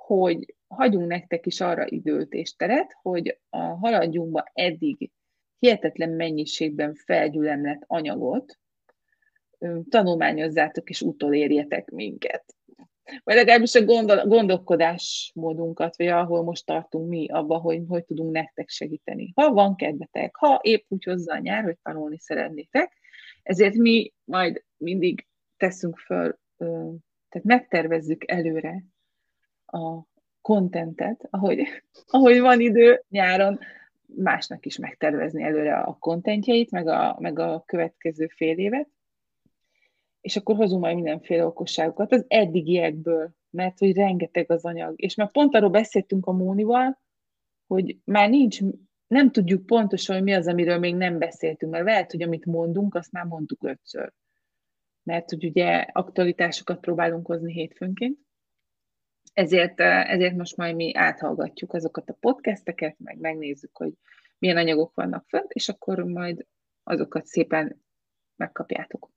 hogy 0.07 0.55
hagyunk 0.67 1.07
nektek 1.07 1.45
is 1.45 1.61
arra 1.61 1.87
időt 1.87 2.33
és 2.33 2.55
teret, 2.55 2.97
hogy 3.01 3.39
a 3.49 3.57
haladjunkba 3.57 4.43
eddig 4.53 5.11
hihetetlen 5.59 6.09
mennyiségben 6.09 6.93
felgyülemlett 6.93 7.81
anyagot 7.87 8.59
tanulmányozzátok 9.89 10.89
és 10.89 11.01
utolérjetek 11.01 11.89
minket. 11.89 12.55
Vagy 13.23 13.35
legalábbis 13.35 13.75
a 13.75 13.83
gondol, 13.83 14.25
gondolkodásmódunkat, 14.25 15.97
vagy 15.97 16.07
ahol 16.07 16.43
most 16.43 16.65
tartunk 16.65 17.09
mi, 17.09 17.27
abba, 17.29 17.57
hogy 17.57 17.83
hogy 17.87 18.05
tudunk 18.05 18.31
nektek 18.31 18.69
segíteni. 18.69 19.31
Ha 19.35 19.53
van 19.53 19.75
kedvetek, 19.75 20.35
ha 20.35 20.59
épp 20.63 20.85
úgy 20.87 21.03
hozzá 21.03 21.35
a 21.35 21.39
nyár, 21.39 21.63
hogy 21.63 21.77
tanulni 21.81 22.19
szeretnétek, 22.19 22.97
ezért 23.43 23.75
mi 23.75 24.13
majd 24.23 24.63
mindig 24.77 25.27
teszünk 25.57 25.97
föl, 25.97 26.39
tehát 27.29 27.47
megtervezzük 27.47 28.31
előre 28.31 28.83
a 29.67 30.07
kontentet, 30.41 31.27
ahogy, 31.29 31.63
ahogy 32.07 32.39
van 32.39 32.59
idő 32.59 33.03
nyáron, 33.09 33.59
másnak 34.15 34.65
is 34.65 34.77
megtervezni 34.77 35.43
előre 35.43 35.77
a 35.77 35.97
kontentjeit, 35.99 36.71
meg 36.71 36.87
a, 36.87 37.17
meg 37.19 37.39
a 37.39 37.63
következő 37.65 38.27
fél 38.27 38.57
évet, 38.57 38.89
és 40.21 40.35
akkor 40.35 40.55
hozunk 40.55 40.81
majd 40.81 40.95
mindenféle 40.95 41.45
okosságokat 41.45 42.11
az 42.11 42.25
eddigiekből, 42.27 43.31
mert 43.49 43.79
hogy 43.79 43.95
rengeteg 43.95 44.51
az 44.51 44.65
anyag. 44.65 45.01
És 45.01 45.15
már 45.15 45.31
pont 45.31 45.55
arról 45.55 45.69
beszéltünk 45.69 46.25
a 46.25 46.31
Mónival, 46.31 47.01
hogy 47.67 47.97
már 48.03 48.29
nincs, 48.29 48.59
nem 49.07 49.31
tudjuk 49.31 49.65
pontosan, 49.65 50.15
hogy 50.15 50.23
mi 50.23 50.33
az, 50.33 50.47
amiről 50.47 50.77
még 50.77 50.95
nem 50.95 51.17
beszéltünk, 51.17 51.71
mert 51.71 51.85
lehet, 51.85 52.11
hogy 52.11 52.21
amit 52.21 52.45
mondunk, 52.45 52.95
azt 52.95 53.11
már 53.11 53.25
mondtuk 53.25 53.63
ötször. 53.63 54.13
Mert 55.03 55.29
hogy 55.29 55.45
ugye 55.45 55.85
aktualitásokat 55.91 56.79
próbálunk 56.79 57.25
hozni 57.25 57.53
hétfőnként, 57.53 58.19
ezért, 59.37 59.79
ezért 59.79 60.35
most 60.35 60.57
majd 60.57 60.75
mi 60.75 60.95
áthallgatjuk 60.95 61.73
azokat 61.73 62.09
a 62.09 62.17
podcasteket, 62.19 62.95
meg 62.99 63.19
megnézzük, 63.19 63.77
hogy 63.77 63.93
milyen 64.39 64.57
anyagok 64.57 64.91
vannak 64.95 65.25
fönt, 65.27 65.51
és 65.51 65.69
akkor 65.69 66.03
majd 66.03 66.45
azokat 66.83 67.25
szépen 67.25 67.81
megkapjátok. 68.35 69.09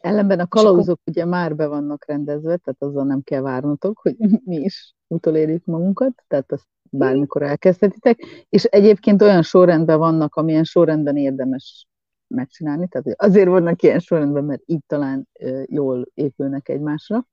Ellenben 0.00 0.40
a 0.40 0.46
kalauzok 0.46 0.98
akkor... 1.00 1.12
ugye 1.12 1.24
már 1.24 1.56
be 1.56 1.66
vannak 1.66 2.06
rendezve, 2.06 2.56
tehát 2.56 2.82
azzal 2.82 3.04
nem 3.04 3.22
kell 3.22 3.40
várnotok, 3.40 3.98
hogy 3.98 4.16
mi 4.50 4.56
is 4.56 4.94
utolérjük 5.06 5.64
magunkat, 5.64 6.24
tehát 6.26 6.52
azt 6.52 6.68
bármikor 6.90 7.42
elkezdhetitek, 7.42 8.18
és 8.48 8.64
egyébként 8.64 9.22
olyan 9.22 9.42
sorrendben 9.42 9.98
vannak, 9.98 10.34
amilyen 10.34 10.64
sorrendben 10.64 11.16
érdemes 11.16 11.86
megcsinálni, 12.26 12.88
tehát 12.88 13.20
azért 13.20 13.48
vannak 13.48 13.82
ilyen 13.82 13.98
sorrendben, 13.98 14.44
mert 14.44 14.62
így 14.66 14.84
talán 14.86 15.28
jól 15.66 16.06
épülnek 16.14 16.68
egymásra, 16.68 17.26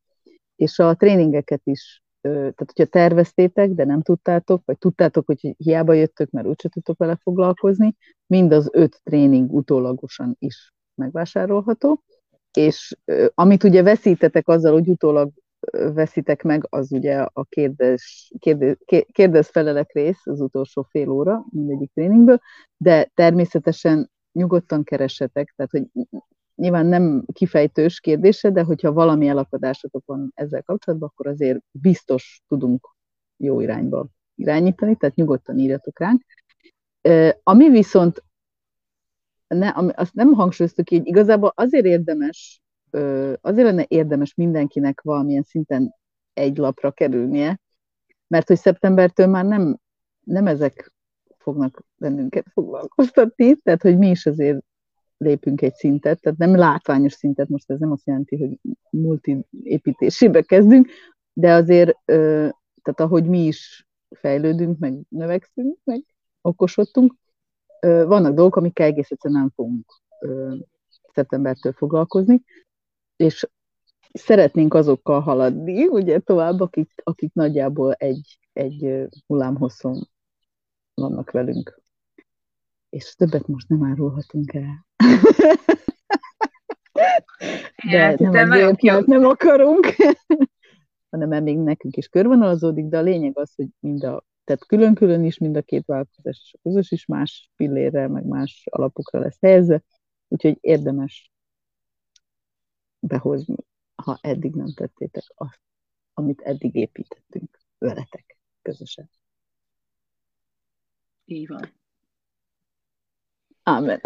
és 0.62 0.80
a 0.80 0.96
tréningeket 0.96 1.62
is, 1.64 2.04
tehát 2.22 2.54
hogyha 2.56 2.86
terveztétek, 2.86 3.70
de 3.70 3.86
nem 3.86 4.02
tudtátok, 4.02 4.62
vagy 4.66 4.78
tudtátok, 4.78 5.26
hogy 5.26 5.56
hiába 5.58 5.94
jöttök, 5.94 6.30
mert 6.30 6.48
úgyse 6.48 6.70
tudtok 6.70 6.98
vele 6.98 7.16
foglalkozni, 7.22 7.96
mind 8.28 8.52
az 8.52 8.70
öt 8.74 9.02
tréning 9.04 9.54
utólagosan 9.54 10.36
is 10.40 10.74
megvásárolható, 10.96 12.04
és 12.54 12.98
amit 13.34 13.64
ugye 13.64 13.84
veszítetek 13.84 14.48
azzal, 14.48 14.74
hogy 14.74 14.88
utólag 14.88 15.32
veszitek 15.94 16.44
meg, 16.44 16.66
az 16.70 16.92
ugye 16.92 17.18
a 17.34 17.44
kérdez, 17.44 18.04
kérdez, 18.40 18.78
kérdez 19.12 19.50
felelek 19.50 19.92
rész, 19.94 20.26
az 20.28 20.42
utolsó 20.42 20.88
fél 20.90 21.10
óra 21.10 21.46
mindegyik 21.50 21.92
tréningből, 21.94 22.40
de 22.78 23.12
természetesen 23.14 24.12
nyugodtan 24.32 24.84
keressetek, 24.84 25.54
tehát 25.56 25.72
hogy 25.72 26.08
nyilván 26.62 26.86
nem 26.86 27.26
kifejtős 27.34 28.00
kérdése, 28.00 28.50
de 28.50 28.64
hogyha 28.64 28.94
valami 28.94 29.28
elakadásotok 29.28 30.06
van 30.06 30.32
ezzel 30.36 30.64
kapcsolatban, 30.64 31.10
akkor 31.10 31.28
azért 31.28 31.60
biztos 31.72 32.42
tudunk 32.48 32.96
jó 33.38 33.62
irányba 33.62 34.08
irányítani, 34.36 34.96
tehát 34.96 35.16
nyugodtan 35.16 35.60
írjatok 35.60 36.00
ránk. 36.00 36.24
Ami 37.44 37.70
viszont 37.70 38.24
ne, 39.48 39.74
azt 39.96 40.14
nem 40.14 40.34
hangsúlyoztuk 40.34 40.90
hogy 40.90 41.08
igazából 41.08 41.52
azért 41.56 41.86
érdemes, 41.86 42.62
azért 43.42 43.68
lenne 43.68 43.86
érdemes 43.88 44.36
mindenkinek 44.36 45.02
valamilyen 45.02 45.44
szinten 45.44 45.96
egy 46.34 46.58
lapra 46.58 46.92
kerülnie, 46.92 47.60
mert 48.28 48.48
hogy 48.48 48.58
szeptembertől 48.58 49.28
már 49.28 49.46
nem, 49.46 49.78
nem 50.24 50.48
ezek 50.48 50.94
fognak 51.38 51.84
bennünket 51.96 52.46
foglalkoztatni, 52.54 53.56
tehát 53.56 53.82
hogy 53.82 53.98
mi 53.98 54.10
is 54.10 54.26
azért 54.26 54.60
lépünk 55.22 55.62
egy 55.62 55.74
szintet, 55.74 56.22
tehát 56.22 56.38
nem 56.38 56.56
látványos 56.56 57.14
szintet, 57.14 57.50
most 57.50 57.70
ez 57.70 57.80
nem 57.80 57.92
azt 57.92 58.08
jelenti, 58.08 58.38
hogy 58.38 58.60
multi 58.90 59.46
építésébe 59.64 60.42
kezdünk, 60.42 60.90
de 61.34 61.54
azért, 61.54 61.98
tehát 62.06 63.00
ahogy 63.00 63.26
mi 63.26 63.46
is 63.46 63.88
fejlődünk, 64.10 64.80
meg 64.80 64.94
növekszünk, 65.10 65.78
meg 65.84 66.06
okosodtunk, 66.42 67.16
vannak 67.82 68.34
dolgok, 68.34 68.56
amikkel 68.56 68.86
egész 68.86 69.12
egyszerűen 69.12 69.40
nem 69.40 69.52
fogunk 69.56 69.86
szeptembertől 71.14 71.74
foglalkozni, 71.74 72.44
és 73.16 73.50
szeretnénk 74.14 74.74
azokkal 74.74 75.20
haladni, 75.20 75.88
ugye 75.88 76.20
tovább, 76.20 76.60
akik, 76.60 76.92
akik 77.04 77.34
nagyjából 77.34 77.94
egy, 77.94 78.40
egy 78.54 79.08
hullámhosszon 79.28 80.10
vannak 80.94 81.32
velünk. 81.32 81.82
És 82.90 83.16
többet 83.16 83.48
most 83.48 83.70
nem 83.70 83.84
árulhatunk 83.84 84.54
el. 84.54 84.86
De 87.90 88.00
hát, 88.00 88.20
nem 88.20 88.32
de 88.32 88.46
mert 88.46 89.06
nem 89.06 89.26
akarunk, 89.26 89.86
hanem 91.12 91.44
még 91.44 91.58
nekünk 91.58 91.98
is 91.98 92.08
körvonalazódik, 92.08 92.86
de 92.86 92.98
a 92.98 93.02
lényeg 93.02 93.38
az, 93.38 93.56
hogy 93.56 93.68
mind 93.80 94.04
a 94.04 94.24
tehát 94.44 94.66
külön-külön 94.66 95.24
is 95.24 95.38
mind 95.38 95.56
a 95.56 95.62
két 95.62 95.86
vállalkozás 95.86 96.42
és 96.44 96.54
a 96.54 96.60
közös 96.64 96.92
is 96.92 97.06
más 97.06 97.50
pillérre, 97.56 98.08
meg 98.08 98.26
más 98.26 98.68
alapokra 98.70 99.20
lesz 99.20 99.40
helyezve, 99.42 99.84
úgyhogy 100.28 100.58
érdemes 100.62 101.32
behozni, 103.00 103.56
ha 103.96 104.20
eddig 104.22 104.54
nem 104.54 104.74
tettétek 104.74 105.24
azt, 105.36 105.62
amit 106.14 106.42
eddig 106.42 106.76
építettünk 106.76 107.60
veletek 107.78 108.38
közösen. 108.62 109.10
Így 111.26 111.48
van. 111.48 111.81
Ámen. 113.64 114.02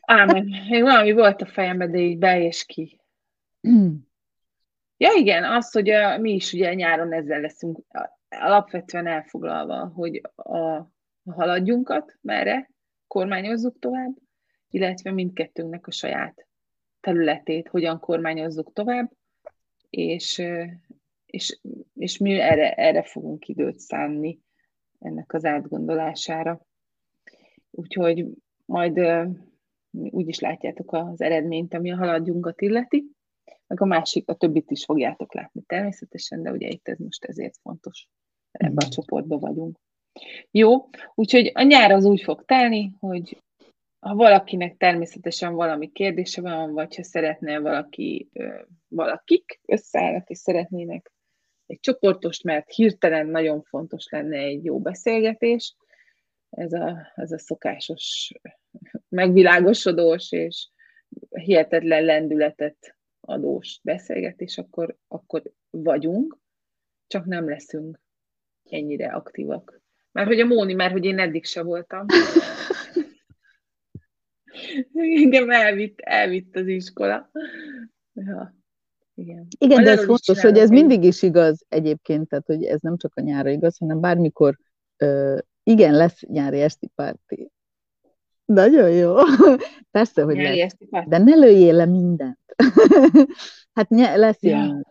Ámen. 0.00 0.44
Még 0.68 0.82
valami 0.82 1.12
volt 1.12 1.42
a 1.42 1.46
fejemben, 1.46 1.90
de 1.90 1.98
így 1.98 2.18
be 2.18 2.40
és 2.40 2.64
ki. 2.64 3.00
Ja 4.96 5.10
igen, 5.16 5.44
az, 5.44 5.72
hogy 5.72 5.90
a, 5.90 6.18
mi 6.18 6.32
is 6.32 6.52
ugye 6.52 6.74
nyáron 6.74 7.12
ezzel 7.12 7.40
leszünk 7.40 7.78
alapvetően 8.28 9.06
elfoglalva, 9.06 9.86
hogy 9.86 10.20
a, 10.34 10.58
a 10.58 11.32
haladjunkat 11.32 12.18
merre 12.20 12.70
kormányozzuk 13.06 13.78
tovább, 13.78 14.16
illetve 14.70 15.10
mindkettőnknek 15.10 15.86
a 15.86 15.90
saját 15.90 16.46
területét 17.00 17.68
hogyan 17.68 18.00
kormányozzuk 18.00 18.72
tovább, 18.72 19.10
és, 19.90 20.42
és, 21.26 21.60
és 21.94 22.18
mi 22.18 22.40
erre, 22.40 22.72
erre 22.72 23.02
fogunk 23.02 23.48
időt 23.48 23.78
szánni 23.78 24.40
ennek 25.00 25.32
az 25.32 25.44
átgondolására. 25.44 26.60
Úgyhogy 27.70 28.26
majd 28.64 29.00
úgy 29.92 30.28
is 30.28 30.38
látjátok 30.38 30.92
az 30.92 31.20
eredményt, 31.20 31.74
ami 31.74 31.92
a 31.92 31.96
haladjunkat 31.96 32.60
illeti. 32.60 33.04
meg 33.66 33.80
a 33.80 33.84
másik, 33.84 34.28
a 34.28 34.34
többit 34.34 34.70
is 34.70 34.84
fogjátok 34.84 35.34
látni 35.34 35.62
természetesen, 35.66 36.42
de 36.42 36.50
ugye 36.50 36.68
itt 36.68 36.88
ez 36.88 36.98
most 36.98 37.24
ezért 37.24 37.56
fontos. 37.62 38.08
Ebben 38.50 38.86
a 38.86 38.88
csoportban 38.88 39.38
vagyunk. 39.38 39.78
Jó, 40.50 40.88
úgyhogy 41.14 41.50
a 41.54 41.62
nyár 41.62 41.90
az 41.90 42.04
úgy 42.04 42.22
fog 42.22 42.44
telni, 42.44 42.92
hogy 42.98 43.42
ha 43.98 44.14
valakinek 44.14 44.76
természetesen 44.76 45.54
valami 45.54 45.92
kérdése 45.92 46.40
van, 46.40 46.72
vagy 46.72 46.96
ha 46.96 47.02
szeretne 47.02 47.58
valaki, 47.58 48.28
valakik 48.88 49.60
összeállnak 49.66 50.28
és 50.28 50.38
szeretnének 50.38 51.12
egy 51.66 51.80
csoportost, 51.80 52.44
mert 52.44 52.70
hirtelen 52.70 53.26
nagyon 53.26 53.62
fontos 53.62 54.08
lenne 54.10 54.36
egy 54.36 54.64
jó 54.64 54.80
beszélgetés, 54.80 55.74
ez 56.54 56.72
a, 56.72 57.12
ez 57.14 57.32
a 57.32 57.38
szokásos 57.38 58.32
megvilágosodós 59.08 60.32
és 60.32 60.68
hihetetlen 61.28 62.04
lendületet 62.04 62.96
adós 63.20 63.80
beszélgetés, 63.82 64.58
akkor, 64.58 64.96
akkor 65.08 65.42
vagyunk, 65.70 66.38
csak 67.06 67.24
nem 67.24 67.48
leszünk 67.48 68.00
ennyire 68.70 69.12
aktívak. 69.12 69.82
Már 70.12 70.26
hogy 70.26 70.40
a 70.40 70.46
Móni, 70.46 70.74
már 70.74 70.90
hogy 70.90 71.04
én 71.04 71.18
eddig 71.18 71.44
se 71.44 71.62
voltam. 71.62 72.06
Engem 75.22 75.50
elvitt, 75.50 76.00
elvitt 76.00 76.56
az 76.56 76.66
iskola. 76.66 77.30
Ja. 78.12 78.56
Igen, 79.14 79.46
Igen 79.58 79.84
de 79.84 79.90
ez 79.90 80.04
fontos, 80.04 80.40
hogy 80.40 80.58
ez 80.58 80.70
mindig 80.70 81.04
is 81.04 81.22
igaz 81.22 81.64
egyébként, 81.68 82.28
tehát 82.28 82.46
hogy 82.46 82.64
ez 82.64 82.80
nem 82.80 82.96
csak 82.96 83.12
a 83.14 83.20
nyára 83.20 83.50
igaz, 83.50 83.78
hanem 83.78 84.00
bármikor 84.00 84.58
igen, 85.64 85.94
lesz 85.94 86.22
nyári 86.26 86.60
esti 86.60 86.90
párti. 86.94 87.50
Nagyon 88.44 88.90
jó. 88.90 89.14
Persze, 89.90 90.22
hogy 90.22 90.36
nyári 90.36 90.58
lesz. 90.58 90.72
Esti 90.72 90.86
párti. 90.86 91.08
De 91.08 91.18
ne 91.18 91.34
lőjél 91.34 91.74
le 91.74 91.84
mindent. 91.84 92.38
hát 93.74 93.88
nye, 93.88 94.16
lesz 94.16 94.42
ja. 94.42 94.56
ilyen. 94.56 94.86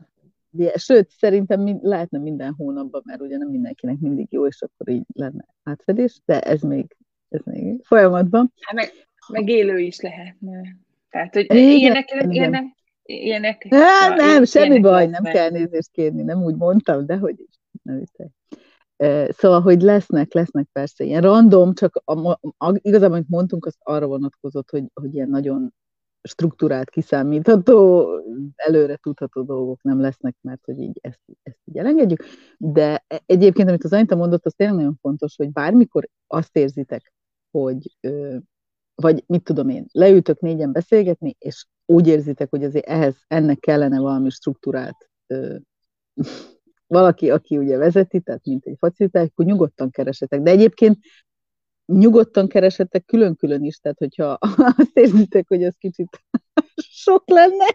Sőt, 0.75 1.09
szerintem 1.09 1.61
mind, 1.61 1.83
lehetne 1.83 2.17
minden 2.17 2.53
hónapban, 2.57 3.01
mert 3.05 3.21
ugye 3.21 3.37
nem 3.37 3.49
mindenkinek 3.49 3.97
mindig 3.99 4.27
jó, 4.29 4.47
és 4.47 4.61
akkor 4.61 4.93
így 4.93 5.03
lenne 5.13 5.45
átfedés, 5.63 6.21
de 6.25 6.41
ez 6.41 6.61
még, 6.61 6.95
ez 7.29 7.41
még 7.43 7.83
folyamatban. 7.85 8.53
Hát 8.59 8.75
meg, 8.75 8.91
meg 9.27 9.49
élő 9.49 9.79
is 9.79 9.99
lehetne. 9.99 10.61
Tehát, 11.09 11.33
hogy 11.33 11.45
ilyenek, 11.55 12.11
ilyenek, 12.29 12.63
ilyenek. 13.03 13.67
Hát, 13.69 14.15
nem, 14.15 14.45
semmi 14.45 14.79
baj, 14.79 15.07
nem 15.07 15.23
kell 15.23 15.49
nézést 15.49 15.91
kérni, 15.91 16.23
nem 16.23 16.43
úgy 16.43 16.55
mondtam, 16.55 17.05
de 17.05 17.17
hogy 17.17 17.35
is. 17.39 17.55
Nem 17.81 18.03
Szóval, 19.27 19.61
hogy 19.61 19.81
lesznek, 19.81 20.33
lesznek 20.33 20.67
persze 20.71 21.03
ilyen 21.03 21.21
random, 21.21 21.73
csak 21.73 22.01
a, 22.05 22.29
a, 22.57 22.73
igazából, 22.73 23.15
amit 23.15 23.29
mondtunk, 23.29 23.65
az 23.65 23.75
arra 23.79 24.07
vonatkozott, 24.07 24.69
hogy, 24.69 24.83
hogy 24.93 25.13
ilyen 25.13 25.29
nagyon 25.29 25.73
struktúrált, 26.23 26.89
kiszámítható, 26.89 28.07
előre 28.55 28.95
tudható 28.95 29.41
dolgok 29.41 29.83
nem 29.83 30.01
lesznek, 30.01 30.35
mert 30.41 30.65
hogy 30.65 30.79
így 30.79 30.99
ezt, 31.01 31.19
ezt 31.43 31.59
így 31.65 31.77
elengedjük. 31.77 32.23
De 32.57 33.03
e, 33.07 33.21
egyébként, 33.25 33.67
amit 33.67 33.83
az 33.83 33.93
Anita 33.93 34.15
mondott, 34.15 34.45
az 34.45 34.53
tényleg 34.55 34.77
nagyon 34.77 34.97
fontos, 35.01 35.35
hogy 35.35 35.51
bármikor 35.51 36.09
azt 36.27 36.55
érzitek, 36.55 37.13
hogy 37.51 37.97
vagy 38.95 39.23
mit 39.27 39.43
tudom 39.43 39.69
én, 39.69 39.85
leültök 39.91 40.39
négyen 40.39 40.71
beszélgetni, 40.71 41.35
és 41.39 41.65
úgy 41.85 42.07
érzitek, 42.07 42.49
hogy 42.49 42.63
azért 42.63 42.85
ehhez, 42.85 43.15
ennek 43.27 43.59
kellene 43.59 43.99
valami 43.99 44.29
struktúrált 44.29 45.09
valaki, 46.87 47.31
aki 47.31 47.57
ugye 47.57 47.77
vezeti, 47.77 48.19
tehát 48.19 48.45
mint 48.45 48.65
egy 48.65 48.75
facilitás, 48.79 49.27
akkor 49.27 49.45
nyugodtan 49.45 49.89
keresetek. 49.89 50.41
De 50.41 50.51
egyébként 50.51 50.97
nyugodtan 51.85 52.47
keresetek 52.47 53.05
külön-külön 53.05 53.63
is, 53.63 53.77
tehát 53.77 53.97
hogyha 53.97 54.37
azt 54.77 54.97
érzitek, 54.97 55.47
hogy 55.47 55.63
az 55.63 55.75
kicsit 55.77 56.23
sok 57.05 57.29
lenne 57.29 57.65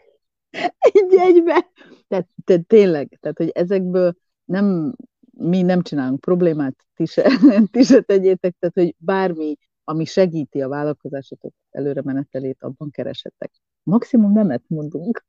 egy-egybe. 0.79 1.71
Tehát, 2.09 2.29
tehát 2.45 2.67
tényleg, 2.67 3.19
tehát 3.21 3.39
hogy 3.39 3.49
ezekből 3.49 4.15
nem, 4.45 4.95
mi 5.31 5.63
nem 5.63 5.83
csinálunk 5.83 6.21
problémát, 6.21 6.87
ti 6.95 7.07
se, 7.07 7.31
ti 7.73 7.83
se 7.83 8.01
tegyétek, 8.01 8.57
tehát 8.59 8.75
hogy 8.75 8.95
bármi, 8.99 9.57
ami 9.85 10.05
segíti 10.05 10.63
a 10.63 10.69
vállalkozásotok 10.69 11.55
előre 11.71 12.03
menetelét, 12.05 12.63
abban 12.63 12.91
keresetek. 12.91 13.53
Maximum 13.83 14.33
nemet 14.33 14.63
mondunk 14.67 15.25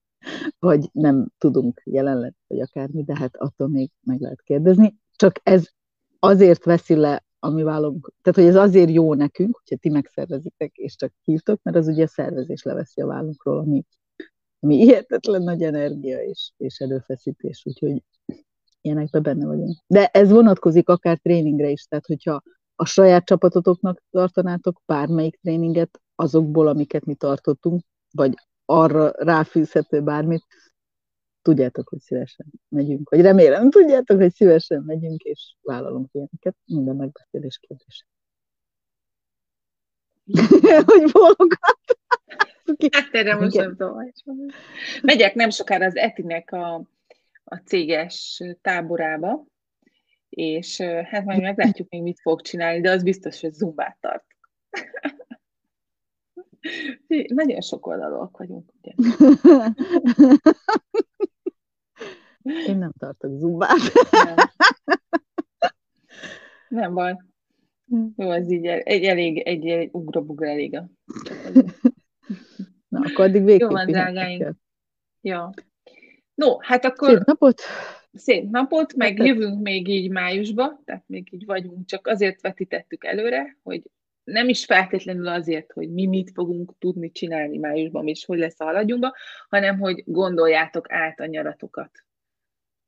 vagy 0.60 0.90
nem 0.92 1.28
tudunk 1.38 1.82
jelen 1.86 2.36
vagy 2.48 2.60
akármi, 2.60 3.04
de 3.04 3.16
hát 3.18 3.36
attól 3.36 3.68
még 3.68 3.92
meg 4.02 4.20
lehet 4.20 4.42
kérdezni. 4.42 4.96
Csak 5.16 5.40
ez 5.44 5.68
azért 6.20 6.64
veszi 6.64 6.96
le 6.96 7.24
a 7.40 7.50
mi 7.50 7.64
vállunk, 7.64 8.12
tehát 8.22 8.40
hogy 8.40 8.48
ez 8.48 8.68
azért 8.68 8.90
jó 8.90 9.14
nekünk, 9.14 9.56
hogyha 9.58 9.76
ti 9.76 9.90
megszervezitek, 9.90 10.76
és 10.76 10.96
csak 10.96 11.14
hívtok, 11.24 11.60
mert 11.64 11.78
az 11.78 11.88
ugye 11.88 12.04
a 12.04 12.08
szervezés 12.08 12.64
leveszi 12.64 13.02
a 13.02 13.06
vállunkról, 13.06 13.58
ami, 13.58 13.84
ami 14.60 14.76
hihetetlen 14.76 15.42
nagy 15.42 15.64
energia 15.64 16.24
és, 16.24 16.52
és 16.58 16.80
előfeszítés, 16.80 17.66
úgyhogy 17.66 18.04
ilyenekben 18.82 19.22
benne 19.22 19.46
vagyunk. 19.46 19.78
De 19.88 20.06
ez 20.06 20.32
vonatkozik 20.32 20.90
akár 20.90 21.18
tréningre 21.18 21.70
is, 21.70 21.84
tehát 21.84 22.06
hogyha 22.06 22.42
a 22.76 22.86
saját 22.86 23.26
csapatotoknak 23.26 24.04
tartanátok 24.10 24.82
bármelyik 24.86 25.40
tréninget 25.42 26.02
azokból, 26.16 26.68
amiket 26.68 27.06
mi 27.06 27.16
tartottunk, 27.16 27.82
vagy 28.12 28.34
arra 28.70 29.12
ráfűzhető 29.18 30.02
bármit, 30.02 30.46
tudjátok, 31.42 31.90
hogy 31.90 32.00
szívesen 32.00 32.46
megyünk, 32.68 33.10
vagy 33.10 33.22
remélem, 33.22 33.70
tudjátok, 33.70 34.18
hogy 34.18 34.34
szívesen 34.34 34.84
megyünk, 34.86 35.22
és 35.22 35.56
vállalunk 35.62 36.10
ilyeneket, 36.12 36.56
minden 36.66 36.96
megbeszélés 36.96 37.60
kérdése. 37.62 38.06
hogy 40.86 41.12
bólogat. 41.12 41.60
hát 42.92 43.14
erre 43.14 43.36
most 43.36 43.56
nem 43.56 43.76
tudom. 43.76 43.98
Megyek 45.02 45.34
nem 45.34 45.50
sokára 45.50 45.86
az 45.86 45.96
Etinek 45.96 46.52
a, 46.52 46.76
a 47.44 47.56
céges 47.56 48.44
táborába, 48.62 49.46
és 50.30 50.82
hát 50.82 51.26
majd 51.26 51.42
meglátjuk 51.42 51.90
még 51.90 52.02
mit 52.02 52.20
fog 52.22 52.42
csinálni, 52.42 52.82
de 52.82 52.92
az 52.92 53.04
biztos, 53.04 53.42
hogy 53.42 53.54
zumbát 53.54 53.98
tart. 54.00 54.26
Nagyon 57.28 57.62
sok 57.62 57.88
oldalúak 57.88 58.38
vagyunk, 58.38 58.72
ugye? 58.82 58.94
Én 62.68 62.78
nem 62.78 62.92
tartok 62.98 63.38
zumbát. 63.38 63.78
Nem. 64.12 64.36
nem 66.68 66.94
baj. 66.94 67.18
Jó, 68.16 68.32
ez 68.32 68.52
így 68.52 68.66
egy 68.66 69.04
elég, 69.04 69.38
egy, 69.38 69.68
egy 69.68 69.90
ugra-bugra 69.92 70.48
elég 70.48 70.76
a 70.76 70.90
Na, 72.90 73.00
akkor 73.00 73.26
addig 73.26 73.44
végképp. 73.44 73.70
Jó 73.70 73.76
van, 73.76 73.86
drágáink. 73.86 74.56
Ja. 75.22 75.50
No, 76.34 76.58
hát 76.60 76.86
akkor... 76.86 77.10
Szép 77.10 77.26
napot! 77.26 77.62
Szép 78.14 78.50
napot, 78.50 78.96
meg 78.96 79.18
hát, 79.18 79.28
jövünk 79.28 79.62
még 79.62 79.88
így 79.88 80.12
májusba, 80.12 80.82
tehát 80.86 81.04
még 81.08 81.28
így 81.34 81.46
vagyunk, 81.46 81.86
csak 81.86 82.08
azért 82.08 82.42
vetítettük 82.42 83.04
előre, 83.04 83.58
hogy 83.64 83.84
nem 84.32 84.50
is 84.50 84.66
feltétlenül 84.66 85.28
azért, 85.28 85.72
hogy 85.72 85.92
mi 85.92 86.06
mit 86.06 86.32
fogunk 86.34 86.74
tudni 86.80 87.12
csinálni 87.12 87.58
májusban, 87.58 88.08
és 88.08 88.26
hogy 88.26 88.38
lesz 88.38 88.60
a 88.60 88.64
haladjunkba, 88.64 89.16
hanem 89.50 89.80
hogy 89.80 90.04
gondoljátok 90.06 90.92
át 90.92 91.20
a 91.20 91.26
nyaratokat, 91.26 91.92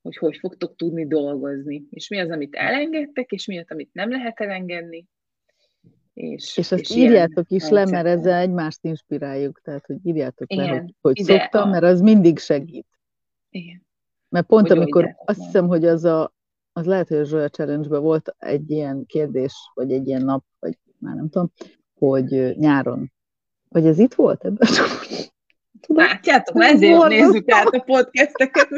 hogy 0.02 0.18
hogy 0.18 0.38
fogtok 0.38 0.76
tudni 0.76 1.08
dolgozni, 1.08 1.84
és 1.90 2.08
mi 2.08 2.20
az, 2.20 2.30
amit 2.30 2.56
elengedtek, 2.56 3.32
és 3.32 3.46
mi 3.46 3.60
az, 3.60 3.66
amit 3.70 3.94
nem 3.94 4.10
lehet 4.10 4.40
elengedni. 4.40 5.08
És, 6.14 6.58
és 6.58 6.72
azt 6.72 6.82
és 6.82 6.96
írjátok 6.96 7.50
is 7.50 7.70
le, 7.70 7.86
mert 7.86 8.08
ezzel 8.08 8.40
egymást 8.42 8.80
inspiráljuk, 8.82 9.62
tehát 9.62 9.86
hogy 9.86 9.98
írjátok 10.04 10.52
Igen, 10.52 10.66
le, 10.66 10.80
hogy, 10.80 10.94
hogy 11.02 11.18
szoktam, 11.18 11.68
a... 11.68 11.72
mert 11.72 11.84
az 11.84 12.02
mindig 12.02 12.40
segít. 12.40 12.88
Igen. 13.50 13.86
Mert 14.30 14.46
pont 14.46 14.68
hogy 14.68 14.78
amikor 14.78 15.16
azt 15.26 15.44
hiszem, 15.44 15.68
hogy 15.68 15.86
az 15.86 16.04
a 16.04 16.34
az 16.74 16.86
lehet, 16.86 17.08
hogy 17.08 17.18
a 17.18 17.24
Zsolya 17.24 17.50
challenge 17.50 17.98
volt 17.98 18.36
egy 18.38 18.70
ilyen 18.72 19.06
kérdés, 19.06 19.54
vagy 19.74 19.92
egy 19.92 20.08
ilyen 20.08 20.24
nap, 20.24 20.46
vagy 20.60 20.78
már 21.02 21.16
nem 21.16 21.30
tudom, 21.30 21.52
hogy 21.94 22.58
nyáron, 22.58 23.12
vagy 23.70 23.86
ez 23.86 24.00
itt 24.00 24.14
volt 24.14 24.46
ebben 24.46 24.68
Tudom, 25.82 26.04
Látjátok, 26.04 26.64
ezért 26.64 27.08
nézzük 27.08 27.52
át 27.52 27.68
a 27.68 27.80
podcasteket. 27.80 28.70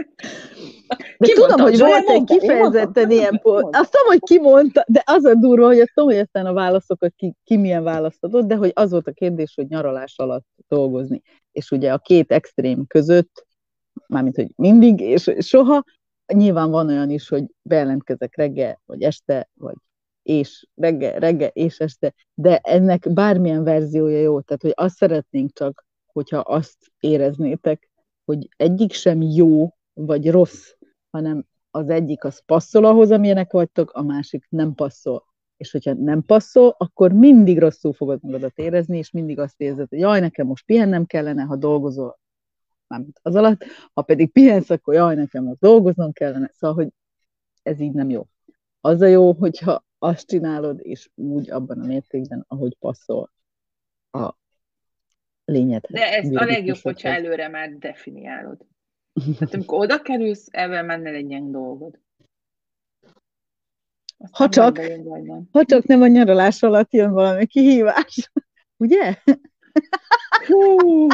De 1.18 1.26
ki 1.28 1.34
tudom, 1.34 1.60
hogy 1.60 1.80
volt 1.80 2.10
egy 2.10 2.24
kifejezetten 2.24 3.12
ilyen 3.12 3.40
podcast. 3.42 3.76
Azt 3.76 3.92
tudom, 3.92 4.08
hogy 4.08 4.20
ki 4.20 4.40
mondta, 4.40 4.84
de 4.88 5.02
az 5.06 5.26
a 5.26 5.34
durva, 5.34 5.66
hogy 5.66 5.80
azt 5.80 5.92
tudom, 5.94 6.10
hogy 6.10 6.20
aztán 6.20 6.46
a 6.46 6.54
válaszokat 6.54 7.14
ki, 7.16 7.34
ki 7.44 7.58
milyen 7.58 7.84
választ 7.84 8.24
adott, 8.24 8.48
de 8.48 8.56
hogy 8.56 8.72
az 8.74 8.92
volt 8.92 9.08
a 9.08 9.12
kérdés, 9.12 9.54
hogy 9.56 9.68
nyaralás 9.68 10.18
alatt 10.18 10.46
dolgozni. 10.68 11.22
És 11.52 11.72
ugye 11.72 11.94
a 11.94 11.98
két 11.98 12.32
extrém 12.32 12.88
között, 12.88 13.46
mármint, 14.08 14.36
hogy 14.36 14.52
mindig 14.56 15.00
és 15.00 15.32
soha, 15.40 15.84
nyilván 16.34 16.70
van 16.72 16.88
olyan 16.88 17.10
is, 17.10 17.30
hogy 17.30 17.44
bejelentkezek 17.62 18.36
reggel, 18.36 18.82
vagy 18.86 19.02
este, 19.02 19.50
vagy 19.54 19.76
és 20.24 20.68
reggel, 20.76 21.20
reggel 21.20 21.50
és 21.54 21.80
este, 21.80 22.14
de 22.34 22.58
ennek 22.58 23.14
bármilyen 23.14 23.64
verziója 23.64 24.20
jó, 24.20 24.42
tehát 24.42 24.62
hogy 24.62 24.74
azt 24.76 24.96
szeretnénk 24.96 25.52
csak, 25.54 25.86
hogyha 26.06 26.38
azt 26.38 26.78
éreznétek, 27.00 27.90
hogy 28.26 28.48
egyik 28.56 28.94
sem 28.94 29.22
jó 29.22 29.70
vagy 29.94 30.32
rossz, 30.32 30.72
hanem 31.10 31.46
az 31.72 31.90
egyik 31.90 32.24
az 32.24 32.46
passzol 32.46 32.86
ahhoz, 32.86 33.12
amilyenek 33.12 33.52
vagytok, 33.52 33.92
a 33.92 34.02
másik 34.02 34.46
nem 34.50 34.74
passzol. 34.74 35.26
És 35.58 35.72
hogyha 35.72 35.94
nem 35.94 36.22
passzol, 36.22 36.76
akkor 36.78 37.12
mindig 37.12 37.60
rosszul 37.60 37.94
fogod 37.94 38.24
magadat 38.24 38.58
érezni, 38.58 38.98
és 38.98 39.12
mindig 39.12 39.40
azt 39.40 39.62
érzed, 39.62 39.90
hogy 39.90 40.00
jaj, 40.00 40.20
nekem 40.20 40.48
most 40.48 40.66
pihennem 40.66 41.06
kellene, 41.06 41.44
ha 41.44 41.56
dolgozol, 41.56 42.20
mármint 42.88 43.20
az 43.22 43.36
alatt, 43.36 43.64
ha 43.94 44.02
pedig 44.02 44.32
pihensz, 44.32 44.70
akkor 44.70 44.94
jaj, 44.94 45.16
nekem 45.16 45.48
az 45.48 45.58
dolgoznom 45.60 46.12
kellene, 46.12 46.52
szóval, 46.54 46.76
hogy 46.76 46.90
ez 47.64 47.80
így 47.80 47.94
nem 47.94 48.10
jó. 48.10 48.28
Az 48.82 49.02
a 49.02 49.06
jó, 49.06 49.34
hogyha 49.34 49.86
azt 50.04 50.28
csinálod, 50.28 50.80
és 50.82 51.10
úgy 51.16 51.50
abban 51.50 51.80
a 51.80 51.86
mértékben, 51.86 52.46
ahogy 52.48 52.78
passzol 52.80 53.32
a 54.12 54.36
lényedhez. 55.46 56.00
De 56.00 56.18
ez 56.18 56.36
a 56.36 56.46
legjobb, 56.46 56.78
hogyha 56.78 57.10
előre 57.10 57.48
már 57.48 57.78
definiálod. 57.78 58.66
Tehát 59.14 59.54
amikor 59.54 59.80
oda 59.80 60.02
kerülsz, 60.02 60.48
ebben 60.52 60.86
menne 60.86 61.10
egy 61.10 61.30
ilyen 61.30 61.52
dolgod. 61.52 62.00
ha 64.32 64.50
csak, 64.50 64.80
ha 65.52 65.66
csak 65.66 65.84
nem 65.84 66.02
a 66.02 66.08
nyaralás 66.08 66.64
alatt 66.64 66.92
jön 66.94 67.12
valami 67.12 67.46
kihívás. 67.46 68.32
Ugye? 68.84 69.16
Hú, 70.48 71.08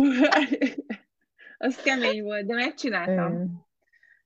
az 1.58 1.75
kemény 1.75 2.23
volt, 2.23 2.45
de 2.45 2.54
megcsináltam. 2.54 3.67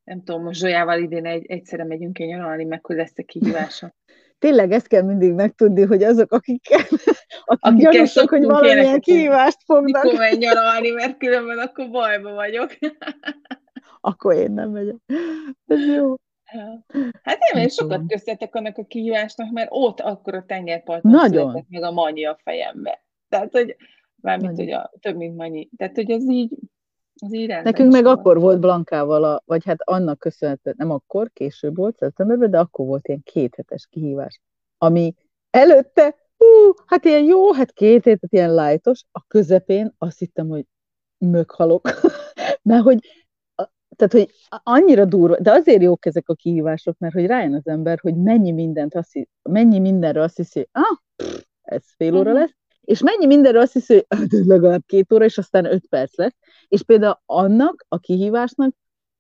Nem 0.04 0.24
tudom, 0.24 0.44
most 0.44 0.60
Zsolyával 0.60 1.02
idén 1.02 1.26
egy, 1.26 1.46
egyszerre 1.46 1.84
megyünk 1.84 2.20
el 2.20 2.28
nyaralni, 2.28 2.64
meg 2.64 2.86
hogy 2.86 2.96
lesz 2.96 3.18
a 3.18 3.24
kihívása. 3.24 3.94
Tényleg 4.44 4.72
ezt 4.72 4.88
kell 4.88 5.02
mindig 5.02 5.34
megtudni, 5.34 5.82
hogy 5.82 6.04
azok, 6.04 6.32
akik, 6.32 6.68
akik 7.46 7.90
gyanúsak, 7.90 8.30
hogy 8.30 8.44
valamilyen 8.44 9.00
kihívást 9.00 9.58
fognak. 9.66 10.04
Mikor 10.04 10.20
menj 10.20 10.38
nyaralni, 10.38 10.90
mert 10.90 11.18
különben 11.18 11.60
akkor 11.60 11.90
bajba 11.90 12.34
vagyok. 12.34 12.78
akkor 14.10 14.36
én 14.36 14.52
nem 14.52 14.70
megyek. 14.70 14.96
Ez 15.68 15.86
jó. 15.96 16.16
Hát 17.22 17.38
én 17.54 17.62
én 17.62 17.70
sokat 17.70 18.02
köszöntek 18.08 18.56
annak 18.56 18.78
a 18.78 18.86
kihívásnak, 18.86 19.52
mert 19.52 19.70
ott 19.72 20.00
akkor 20.00 20.36
a 20.36 20.46
tengerparton 20.48 21.12
Nagyon. 21.12 21.50
született 21.50 21.70
meg 21.70 21.84
a 21.84 21.92
manyi 21.92 22.26
a 22.26 22.40
fejembe. 22.44 23.04
Tehát, 23.30 23.52
hogy 23.52 23.76
mármint, 24.16 24.58
hogy 24.58 24.72
a, 24.72 24.92
több, 25.00 25.16
mint 25.16 25.36
manyi. 25.36 25.70
Tehát, 25.78 25.96
hogy 25.96 26.12
ez 26.12 26.30
így, 26.30 26.58
az 27.22 27.34
így 27.34 27.48
Nekünk 27.48 27.92
meg 27.92 28.04
volt. 28.04 28.18
akkor 28.18 28.40
volt 28.40 28.60
Blankával, 28.60 29.24
a, 29.24 29.42
vagy 29.46 29.66
hát 29.66 29.82
annak 29.84 30.20
köszönhető, 30.20 30.74
nem 30.78 30.92
akkor, 30.92 31.32
később 31.34 31.76
volt, 31.76 31.98
szeptemberben, 31.98 32.52
de 32.52 32.60
akkor 32.60 32.86
volt 32.86 33.08
ilyen 33.08 33.24
kéthetes 33.24 33.88
kihívás, 33.90 34.42
ami 34.78 35.14
előtte, 35.50 36.16
hú, 36.38 36.74
hát 36.86 37.06
ilyen 37.06 37.24
jó, 37.24 37.54
hát 37.54 37.72
két 37.72 38.04
hétet 38.04 38.34
ilyen 38.34 38.54
lájtos, 38.54 39.04
a 39.12 39.24
közepén 39.28 39.94
azt 39.98 40.20
hittem, 40.20 40.48
hogy 40.48 40.66
möghalok, 41.18 41.90
mert 42.70 42.84
hogy 42.84 43.00
tehát, 43.96 44.14
hogy 44.14 44.30
annyira 44.64 45.06
durva, 45.06 45.40
de 45.40 45.52
azért 45.52 45.82
jók 45.82 46.06
ezek 46.06 46.30
a 46.30 46.34
kihívások, 46.34 46.98
mert 46.98 47.14
hogy 47.14 47.26
rájön 47.26 47.54
az 47.54 47.68
ember, 47.68 48.00
hogy 48.02 48.16
mennyi 48.16 48.52
mindent 48.52 48.96
azt 48.96 49.12
hiszi, 49.12 49.30
mennyi 49.50 49.80
mindenre 49.80 50.22
azt 50.22 50.36
hiszi, 50.36 50.68
ah, 50.72 50.98
pff, 51.16 51.44
ez 51.62 51.84
fél 51.96 52.18
óra 52.18 52.32
mhm. 52.32 52.40
lesz, 52.40 52.56
és 52.84 53.02
mennyi 53.02 53.26
mindenre 53.26 53.60
azt 53.60 53.74
hiszi, 53.74 54.06
hogy 54.08 54.32
legalább 54.46 54.84
két 54.86 55.14
óra, 55.14 55.26
és 55.26 55.38
aztán 55.38 55.66
öt 55.66 55.88
perc 55.88 56.18
lesz. 56.18 56.36
És 56.68 56.84
például 56.84 57.20
annak 57.26 57.86
a 57.88 58.00
kihívásnak 58.00 58.76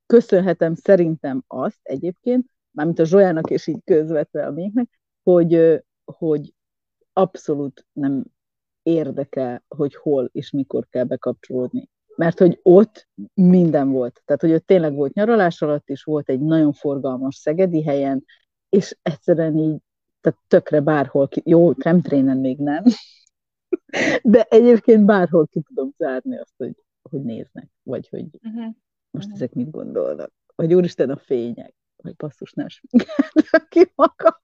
köszönhetem 0.06 0.76
szerintem 0.76 1.43
azt 1.47 1.80
egyébként, 1.82 2.45
mármint 2.71 2.99
a 2.99 3.06
Zsolyának 3.06 3.49
és 3.49 3.67
így 3.67 3.82
közvetve 3.84 4.45
a 4.45 4.52
miénknek, 4.52 4.99
hogy, 5.23 5.84
hogy 6.04 6.54
abszolút 7.13 7.86
nem 7.93 8.23
érdekel, 8.84 9.63
hogy 9.67 9.95
hol 9.95 10.30
és 10.32 10.52
mikor 10.52 10.88
kell 10.89 11.04
bekapcsolódni 11.04 11.91
mert 12.15 12.39
hogy 12.39 12.60
ott 12.63 13.08
minden 13.34 13.91
volt. 13.91 14.21
Tehát, 14.26 14.41
hogy 14.41 14.52
ott 14.52 14.65
tényleg 14.65 14.93
volt 14.93 15.13
nyaralás 15.13 15.62
alatt 15.62 15.89
is, 15.89 16.04
volt 16.04 16.30
egy 16.30 16.39
nagyon 16.39 16.73
forgalmas 16.73 17.36
szegedi 17.36 17.84
helyen, 17.84 18.26
és 18.69 18.97
egyszerűen 19.02 19.58
így, 19.58 19.78
tehát 20.21 20.39
tökre 20.47 20.80
bárhol, 20.80 21.30
jó, 21.43 21.73
trénen 21.73 22.38
még 22.38 22.58
nem, 22.58 22.84
de 24.24 24.42
egyébként 24.50 25.06
bárhol 25.06 25.48
ki 25.48 25.62
tudom 25.62 25.94
zárni 25.98 26.38
azt, 26.38 26.54
hogy, 26.58 26.76
hogy 27.02 27.22
néznek, 27.22 27.70
vagy 27.84 28.10
hogy 28.10 28.26
uh-huh. 28.44 28.66
most 29.12 29.26
uh-huh. 29.28 29.34
ezek 29.34 29.54
mit 29.54 29.72
gondolnak, 29.72 30.32
vagy 30.56 30.74
úristen 30.74 31.10
a 31.10 31.18
fények, 31.18 31.74
vagy 31.96 32.16
basszus 32.16 32.54
nem 32.54 32.68
ki 33.70 33.92
maga. 33.96 34.42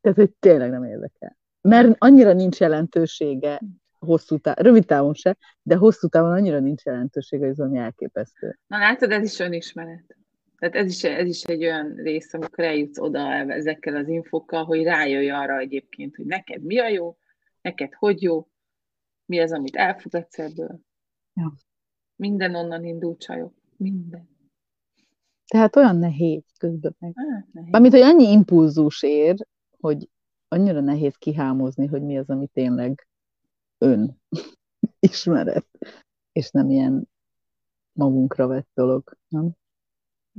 Tehát, 0.00 0.16
hogy 0.16 0.30
tényleg 0.38 0.70
nem 0.70 0.84
érdekel. 0.84 1.36
Mert 1.60 1.94
annyira 1.98 2.32
nincs 2.32 2.60
jelentősége 2.60 3.60
hosszú 3.98 4.38
távon, 4.38 4.64
rövid 4.64 4.86
távon 4.86 5.14
se, 5.14 5.36
de 5.62 5.76
hosszú 5.76 6.08
távon 6.08 6.32
annyira 6.32 6.58
nincs 6.58 6.84
jelentősége, 6.84 7.42
hogy 7.42 7.50
ez 7.50 7.58
valami 7.58 7.78
elképesztő. 7.78 8.58
Na 8.66 8.78
látod, 8.78 9.10
ez 9.10 9.24
is 9.24 9.38
önismeret. 9.38 10.16
Tehát 10.58 10.74
ez 10.74 10.86
is, 10.86 11.04
ez 11.04 11.26
is 11.26 11.42
egy 11.42 11.64
olyan 11.64 11.94
rész, 11.94 12.34
amikor 12.34 12.64
eljutsz 12.64 12.98
oda 12.98 13.32
ezekkel 13.32 13.96
az 13.96 14.08
infokkal, 14.08 14.64
hogy 14.64 14.82
rájöjj 14.82 15.30
arra 15.30 15.58
egyébként, 15.58 16.16
hogy 16.16 16.24
neked 16.24 16.62
mi 16.62 16.78
a 16.78 16.88
jó, 16.88 17.16
neked 17.60 17.94
hogy 17.94 18.22
jó, 18.22 18.48
mi 19.28 19.40
az, 19.40 19.52
amit 19.52 19.76
elfogadsz 19.76 20.38
ebből. 20.38 20.80
Ja. 21.34 21.54
Minden 22.16 22.54
onnan 22.54 22.84
indul 22.84 23.16
csajok. 23.16 23.54
Minden. 23.76 24.28
Tehát 25.46 25.76
olyan 25.76 25.96
nehéz 25.96 26.44
közben 26.58 26.96
meg. 26.98 27.14
Hát, 27.72 27.90
hogy 27.90 28.00
annyi 28.00 28.30
impulzus 28.30 29.02
ér, 29.02 29.46
hogy 29.80 30.08
annyira 30.48 30.80
nehéz 30.80 31.16
kihámozni, 31.16 31.86
hogy 31.86 32.02
mi 32.02 32.18
az, 32.18 32.28
ami 32.28 32.46
tényleg 32.46 33.08
ön 33.78 34.20
ismeret, 35.08 35.66
és 36.32 36.50
nem 36.50 36.70
ilyen 36.70 37.08
magunkra 37.92 38.46
vett 38.46 38.68
dolog, 38.74 39.16
nem? 39.28 39.50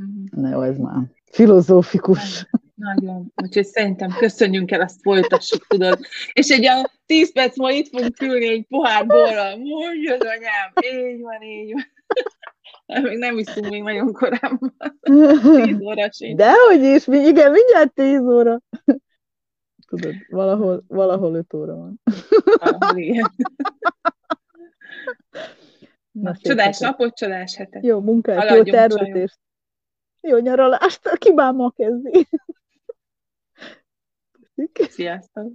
Mm. 0.02 0.24
Na 0.32 0.50
jó, 0.50 0.62
ez 0.62 0.78
már 0.78 1.12
filozófikus. 1.26 2.50
Nagyon. 2.80 3.34
Úgyhogy 3.36 3.66
szerintem 3.66 4.10
köszönjünk 4.18 4.72
el, 4.72 4.82
azt 4.82 5.02
folytassuk, 5.02 5.68
tudod. 5.68 6.00
És 6.34 6.50
egy 6.50 6.66
a 6.66 6.92
tíz 7.06 7.34
perc 7.34 7.58
múlva 7.58 7.74
itt 7.74 7.88
fogunk 7.88 8.22
ülni 8.22 8.48
egy 8.48 8.66
pohár 8.68 9.06
borral. 9.06 9.58
Mondja 9.58 10.14
az 10.14 10.22
anyám, 10.22 10.72
így 11.12 11.22
van, 11.22 11.42
így 11.42 11.74
van. 11.74 11.84
Még 13.04 13.18
nem 13.18 13.38
iszunk 13.38 13.70
még 13.70 13.84
nagyon 13.84 14.14
korán. 14.14 14.60
Tíz 15.64 15.82
óra 15.82 16.12
sincs. 16.12 16.38
Dehogy 16.38 16.84
is, 16.84 17.08
igen, 17.08 17.52
mindjárt 17.52 17.94
tíz 17.94 18.22
óra. 18.22 18.62
Tudod, 19.88 20.14
valahol, 20.30 20.84
valahol 20.88 21.36
öt 21.36 21.54
óra 21.54 21.76
van. 21.76 22.02
Valahol 22.60 22.98
igen. 22.98 23.32
Na, 26.12 26.36
csodás 26.42 26.80
napot, 26.80 27.16
csodás 27.16 27.56
hetet. 27.56 27.84
Jó 27.86 28.00
munkát, 28.00 28.56
jó 28.56 28.64
tervezést. 28.64 29.40
Jó 30.22 30.38
nyaralást, 30.38 31.18
ki 31.18 31.32
már 31.32 31.54
ma 31.54 31.70
kezdi. 31.70 32.28
Sziasztok! 34.90 35.54